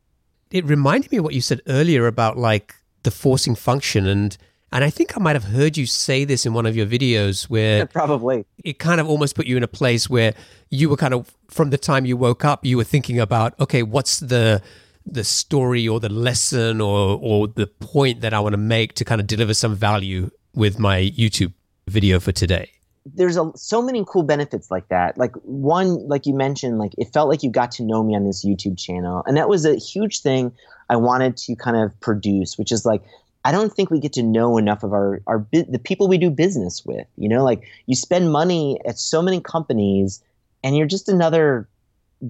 [0.50, 2.74] It reminded me of what you said earlier about like
[3.06, 4.06] the forcing function.
[4.06, 4.36] And
[4.72, 7.44] and I think I might have heard you say this in one of your videos
[7.44, 8.44] where yeah, probably.
[8.62, 10.34] it kind of almost put you in a place where
[10.68, 13.84] you were kind of from the time you woke up you were thinking about okay
[13.84, 14.60] what's the
[15.06, 19.04] the story or the lesson or or the point that I want to make to
[19.04, 21.52] kind of deliver some value with my YouTube
[21.86, 22.70] video for today?
[23.14, 25.16] There's a, so many cool benefits like that.
[25.16, 28.24] Like one, like you mentioned, like it felt like you got to know me on
[28.24, 30.50] this YouTube channel, and that was a huge thing
[30.88, 33.02] I wanted to kind of produce, which is like
[33.44, 36.30] I don't think we get to know enough of our our the people we do
[36.30, 37.06] business with.
[37.16, 40.22] You know, like you spend money at so many companies,
[40.64, 41.68] and you're just another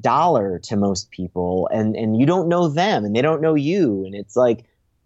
[0.00, 4.04] dollar to most people, and and you don't know them, and they don't know you,
[4.04, 4.64] and it's like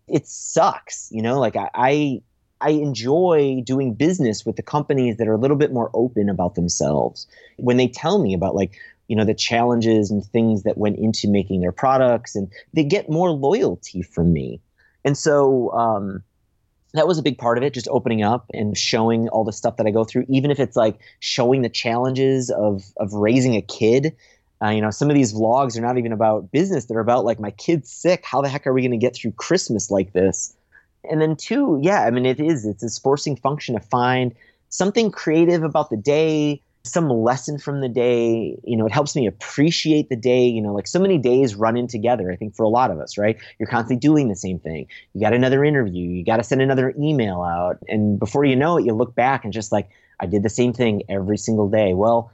[0.09, 1.09] it sucks.
[1.13, 2.23] You know, like I, I
[2.61, 6.55] I enjoy doing business with the companies that are a little bit more open about
[6.55, 7.27] themselves.
[7.57, 8.73] When they tell me about like,
[9.11, 13.11] you know, the challenges and things that went into making their products and they get
[13.11, 14.61] more loyalty from me.
[15.05, 16.23] And so um,
[16.95, 19.79] that was a big part of it, just opening up and showing all the stuff
[19.79, 23.63] that I go through, even if it's like showing the challenges of of raising a
[23.63, 24.15] kid.
[24.63, 27.41] Uh, you know, some of these vlogs are not even about business; they're about like
[27.41, 28.25] my kid's sick.
[28.25, 30.55] How the heck are we going to get through Christmas like this?
[31.11, 32.65] And then two, yeah, I mean, it is.
[32.65, 34.37] It's this forcing function to find
[34.69, 38.57] something creative about the day, some lesson from the day.
[38.65, 40.47] You know, it helps me appreciate the day.
[40.47, 42.99] You know, like so many days run in together, I think, for a lot of
[42.99, 43.37] us, right?
[43.59, 44.87] You're constantly doing the same thing.
[45.15, 47.79] You got another interview, you got to send another email out.
[47.89, 49.89] And before you know it, you look back and just like,
[50.21, 51.95] I did the same thing every single day.
[51.95, 52.31] Well,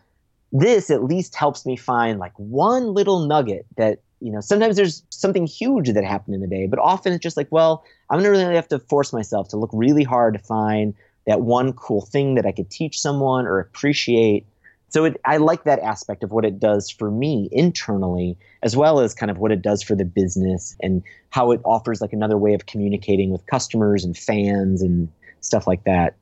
[0.52, 5.02] this at least helps me find like one little nugget that you know, sometimes there's
[5.10, 8.30] something huge that happened in the day, but often it's just like, well, I'm gonna
[8.30, 10.94] really have to force myself to look really hard to find
[11.26, 14.46] that one cool thing that I could teach someone or appreciate.
[14.88, 19.00] So it, I like that aspect of what it does for me internally, as well
[19.00, 22.38] as kind of what it does for the business and how it offers like another
[22.38, 25.08] way of communicating with customers and fans and
[25.40, 26.16] stuff like that.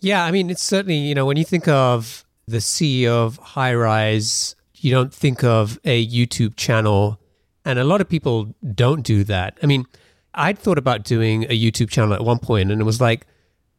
[0.00, 4.54] Yeah, I mean, it's certainly you know when you think of the CEO of Highrise,
[4.76, 7.20] you don't think of a YouTube channel
[7.68, 9.58] and a lot of people don't do that.
[9.62, 9.84] I mean,
[10.32, 13.26] I'd thought about doing a YouTube channel at one point, and it was like,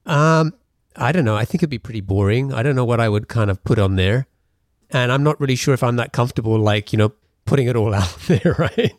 [0.06, 0.54] um,
[0.96, 1.36] I don't know.
[1.36, 2.54] I think it'd be pretty boring.
[2.54, 4.28] I don't know what I would kind of put on there.
[4.90, 7.14] And I'm not really sure if I'm that comfortable, like, you know,
[7.46, 8.94] putting it all out there, right?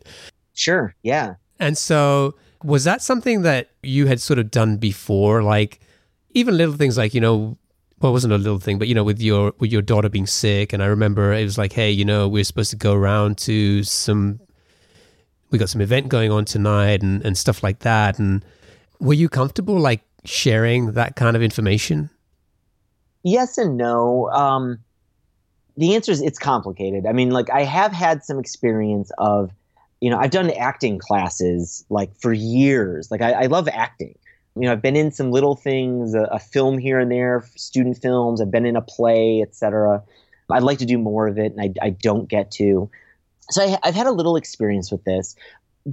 [0.53, 0.95] Sure.
[1.03, 1.35] Yeah.
[1.59, 5.43] And so, was that something that you had sort of done before?
[5.43, 5.79] Like,
[6.31, 7.57] even little things like, you know,
[7.99, 10.25] well, it wasn't a little thing, but you know, with your with your daughter being
[10.25, 13.37] sick, and I remember it was like, hey, you know, we're supposed to go around
[13.39, 14.39] to some
[15.51, 18.17] we got some event going on tonight and, and stuff like that.
[18.17, 18.43] And
[18.99, 22.09] were you comfortable like sharing that kind of information?
[23.23, 24.29] Yes and no.
[24.31, 24.79] Um,
[25.77, 27.05] the answer is it's complicated.
[27.05, 29.51] I mean, like I have had some experience of,
[29.99, 33.11] you know, I've done acting classes like for years.
[33.11, 34.17] Like I, I love acting.
[34.55, 37.97] You know, I've been in some little things, a, a film here and there, student
[37.97, 38.41] films.
[38.41, 40.03] I've been in a play, etc.
[40.51, 42.89] I'd like to do more of it, and I, I don't get to
[43.51, 45.35] so I, I've had a little experience with this,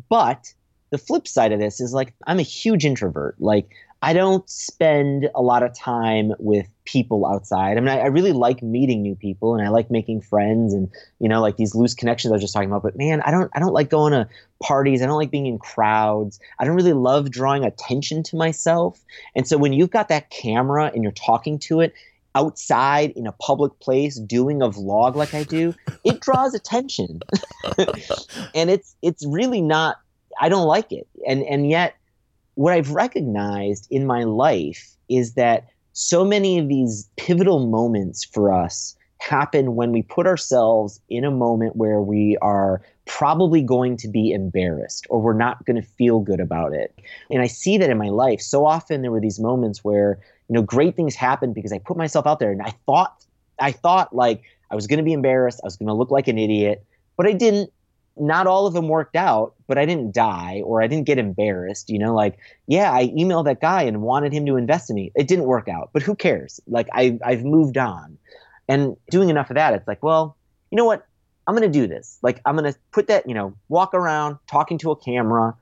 [0.09, 0.53] but
[0.91, 3.37] the flip side of this is like I'm a huge introvert.
[3.39, 3.71] Like
[4.01, 7.77] I don't spend a lot of time with people outside.
[7.77, 10.89] I mean, I, I, really like meeting new people and I like making friends and
[11.19, 12.85] you know, like these loose connections I was just talking about.
[12.85, 14.29] But man, I don't, I don't like going to
[14.63, 15.03] parties.
[15.03, 16.39] I don't like being in crowds.
[16.61, 19.05] I don't really love drawing attention to myself.
[19.35, 21.93] And so when you've got that camera and you're talking to it,
[22.35, 25.75] outside in a public place doing a vlog like I do,
[26.05, 27.21] it draws attention.
[28.55, 29.97] and it's it's really not
[30.41, 31.09] I don't like it.
[31.27, 31.97] And and yet
[32.59, 38.53] what I've recognized in my life is that so many of these pivotal moments for
[38.53, 44.09] us happen when we put ourselves in a moment where we are probably going to
[44.09, 46.99] be embarrassed or we're not going to feel good about it.
[47.31, 48.41] And I see that in my life.
[48.41, 51.97] So often there were these moments where you know, great things happened because I put
[51.97, 53.25] myself out there and I thought,
[53.61, 54.43] I thought like
[54.73, 55.61] I was going to be embarrassed.
[55.63, 56.85] I was going to look like an idiot,
[57.17, 57.71] but I didn't.
[58.21, 61.91] Not all of them worked out, but I didn't die or I didn't get embarrassed.
[61.91, 65.13] You know, like, yeah, I emailed that guy and wanted him to invest in me.
[65.15, 66.61] It didn't work out, but who cares?
[66.67, 68.19] Like, I, I've moved on.
[68.69, 70.37] And doing enough of that, it's like, well,
[70.71, 71.07] you know what?
[71.47, 72.19] I'm going to do this.
[72.23, 75.55] Like, I'm going to put that, you know, walk around talking to a camera.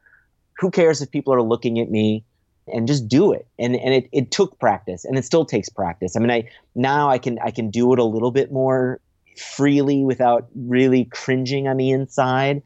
[0.59, 2.25] Who cares if people are looking at me?
[2.73, 6.17] and just do it and and it, it took practice and it still takes practice
[6.17, 9.01] i mean i now i can i can do it a little bit more
[9.39, 12.63] freely without really cringing on the inside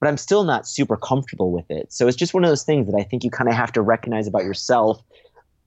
[0.00, 2.86] but i'm still not super comfortable with it so it's just one of those things
[2.86, 5.02] that i think you kind of have to recognize about yourself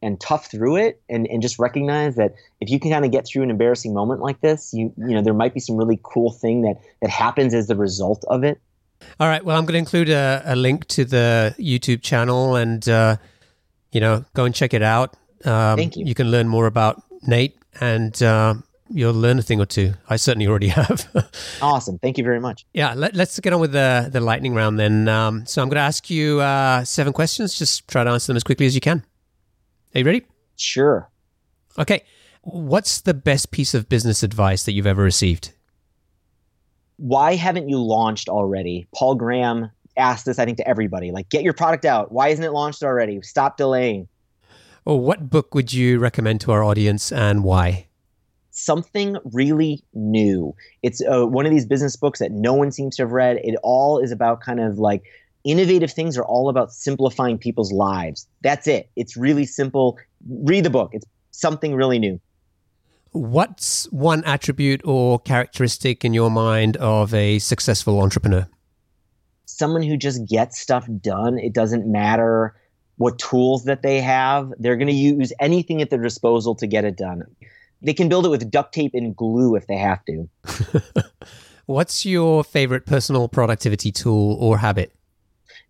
[0.04, 3.26] and tough through it and, and just recognize that if you can kind of get
[3.26, 6.32] through an embarrassing moment like this you you know there might be some really cool
[6.32, 8.62] thing that that happens as the result of it
[9.20, 12.88] all right well i'm going to include a, a link to the youtube channel and
[12.90, 13.18] uh
[13.92, 15.16] you know, go and check it out.
[15.46, 16.06] Um, Thank you.
[16.06, 18.56] You can learn more about Nate and uh,
[18.90, 19.94] you'll learn a thing or two.
[20.10, 21.08] I certainly already have.
[21.62, 21.98] awesome.
[22.00, 22.66] Thank you very much.
[22.74, 25.08] Yeah, let, us get on with the, the lightning round then.
[25.08, 27.58] Um, so I'm going to ask you uh, seven questions.
[27.58, 29.04] Just try to answer them as quickly as you can.
[29.96, 30.24] Are you ready?
[30.56, 31.10] Sure.
[31.78, 32.04] Okay.
[32.42, 35.54] What's the best piece of business advice that you've ever received?
[36.98, 38.88] Why haven't you launched already?
[38.96, 41.12] Paul Graham asked this, I think, to everybody.
[41.12, 42.12] Like, get your product out.
[42.12, 43.22] Why isn't it launched already?
[43.22, 44.08] Stop delaying.
[44.86, 47.88] Well, what book would you recommend to our audience and why?
[48.60, 50.56] Something really new.
[50.82, 53.38] It's uh, one of these business books that no one seems to have read.
[53.44, 55.04] It all is about kind of like
[55.44, 58.28] innovative things are all about simplifying people's lives.
[58.42, 58.90] That's it.
[58.96, 60.00] It's really simple.
[60.28, 60.90] Read the book.
[60.94, 62.20] It's something really new.
[63.12, 68.48] What's one attribute or characteristic in your mind of a successful entrepreneur?
[69.46, 71.38] Someone who just gets stuff done.
[71.38, 72.56] It doesn't matter
[72.96, 74.52] what tools that they have.
[74.58, 77.22] They're going to use anything at their disposal to get it done.
[77.82, 80.30] They can build it with duct tape and glue if they have to.
[81.66, 84.94] What's your favorite personal productivity tool or habit?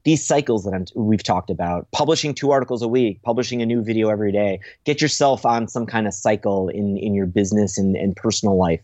[0.08, 1.92] these cycles that I'm, we've talked about.
[1.92, 4.62] Publishing two articles a week publishing a new video every day.
[4.86, 8.80] Get yourself on some kind of cycle in in your business and, and personal life.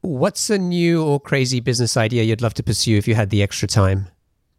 [0.00, 3.42] What's a new or crazy business idea you'd love to pursue if you had the
[3.42, 4.08] extra time?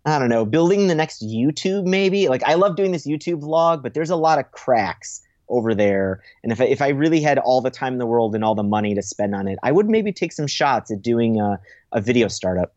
[0.05, 2.29] I don't know building the next youtube maybe?
[2.29, 6.21] Like i love doing this youtube vlog but there's a lot of cracks over there
[6.43, 8.55] and if I, if I really had all the time in the world and all
[8.55, 11.59] the money to spend on it i would maybe take some shots at doing a,
[11.91, 12.73] a video startup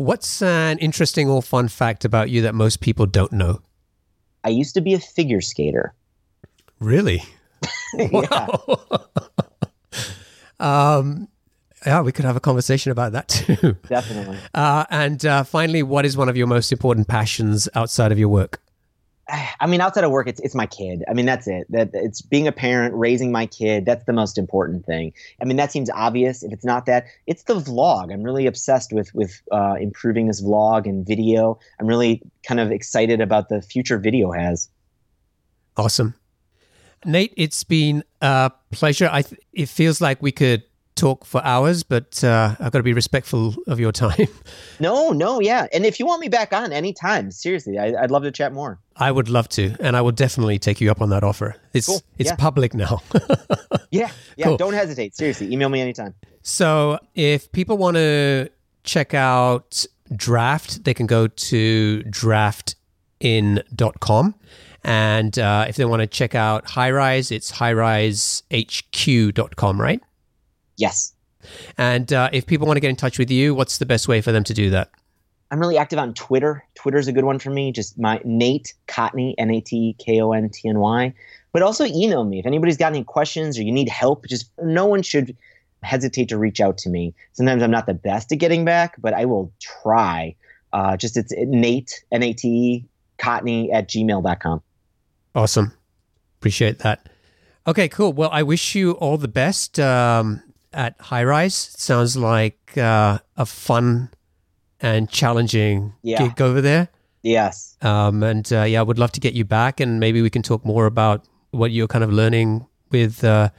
[0.00, 3.60] What's an interesting or fun fact about you that most people don't know?
[4.42, 5.92] I used to be a figure skater.
[6.78, 7.22] Really?
[7.94, 8.64] wow.
[10.60, 11.28] um,
[11.84, 13.76] yeah, we could have a conversation about that too.
[13.88, 14.38] Definitely.
[14.54, 18.30] Uh, and uh, finally, what is one of your most important passions outside of your
[18.30, 18.62] work?
[19.60, 21.02] I mean, outside of work, it's it's my kid.
[21.08, 21.66] I mean, that's it.
[21.70, 23.86] That it's being a parent, raising my kid.
[23.86, 25.12] That's the most important thing.
[25.40, 26.42] I mean, that seems obvious.
[26.42, 28.12] If it's not that, it's the vlog.
[28.12, 31.58] I'm really obsessed with with uh, improving this vlog and video.
[31.78, 34.68] I'm really kind of excited about the future video has.
[35.76, 36.14] Awesome,
[37.04, 37.34] Nate.
[37.36, 39.08] It's been a pleasure.
[39.10, 40.62] I th- it feels like we could
[41.00, 44.28] talk for hours, but uh, I've got to be respectful of your time.
[44.78, 45.66] No, no, yeah.
[45.72, 48.78] And if you want me back on anytime, seriously, I, would love to chat more.
[48.96, 51.56] I would love to, and I will definitely take you up on that offer.
[51.72, 52.02] It's cool.
[52.18, 52.36] it's yeah.
[52.36, 53.02] public now.
[53.90, 54.46] yeah, yeah.
[54.46, 54.56] Cool.
[54.58, 55.16] Don't hesitate.
[55.16, 56.14] Seriously, email me anytime.
[56.42, 58.50] So if people want to
[58.84, 64.34] check out Draft, they can go to draftin.com.
[64.82, 70.00] And uh, if they want to check out Highrise, it's highrisehq.com, right?
[70.80, 71.12] Yes.
[71.78, 74.20] And uh, if people want to get in touch with you, what's the best way
[74.20, 74.90] for them to do that?
[75.50, 76.64] I'm really active on Twitter.
[76.74, 77.72] Twitter's a good one for me.
[77.72, 81.12] Just my Nate Kontny, N A T K O N T N Y.
[81.52, 84.26] But also email me if anybody's got any questions or you need help.
[84.26, 85.36] Just no one should
[85.82, 87.14] hesitate to reach out to me.
[87.32, 90.36] Sometimes I'm not the best at getting back, but I will try.
[90.72, 92.84] Uh, just it's Nate N A T E,
[93.18, 94.62] Kontny at gmail.com.
[95.34, 95.72] Awesome.
[96.38, 97.08] Appreciate that.
[97.66, 98.12] Okay, cool.
[98.12, 99.78] Well, I wish you all the best.
[99.80, 100.42] Um,
[100.72, 104.10] at Highrise sounds like uh, a fun
[104.80, 106.18] and challenging yeah.
[106.18, 106.88] gig over there.
[107.22, 107.76] Yes.
[107.82, 110.42] Um, and uh, yeah, I would love to get you back, and maybe we can
[110.42, 113.50] talk more about what you're kind of learning with uh,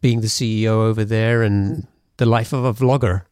[0.00, 1.86] being the CEO over there and
[2.18, 3.22] the life of a vlogger.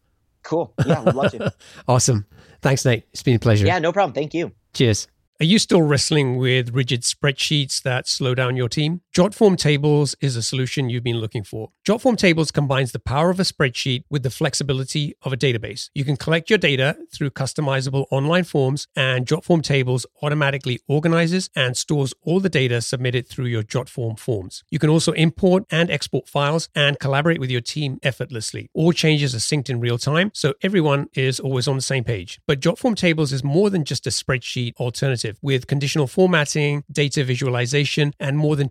[0.42, 0.72] Cool.
[0.86, 1.52] Yeah, would love to.
[1.88, 2.26] awesome.
[2.62, 3.04] Thanks, Nate.
[3.12, 3.66] It's been a pleasure.
[3.66, 4.14] Yeah, no problem.
[4.14, 4.52] Thank you.
[4.74, 5.08] Cheers.
[5.40, 9.00] Are you still wrestling with rigid spreadsheets that slow down your team?
[9.14, 11.70] Jotform Tables is a solution you've been looking for.
[11.86, 15.88] Jotform Tables combines the power of a spreadsheet with the flexibility of a database.
[15.94, 21.76] You can collect your data through customizable online forms, and Jotform Tables automatically organizes and
[21.76, 24.64] stores all the data submitted through your Jotform forms.
[24.68, 28.68] You can also import and export files and collaborate with your team effortlessly.
[28.74, 32.40] All changes are synced in real time, so everyone is always on the same page.
[32.48, 38.12] But Jotform Tables is more than just a spreadsheet alternative with conditional formatting, data visualization,
[38.18, 38.70] and more than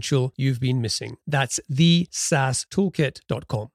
[0.35, 1.17] you've been missing.
[1.27, 3.69] That's thesaastoolkit.com.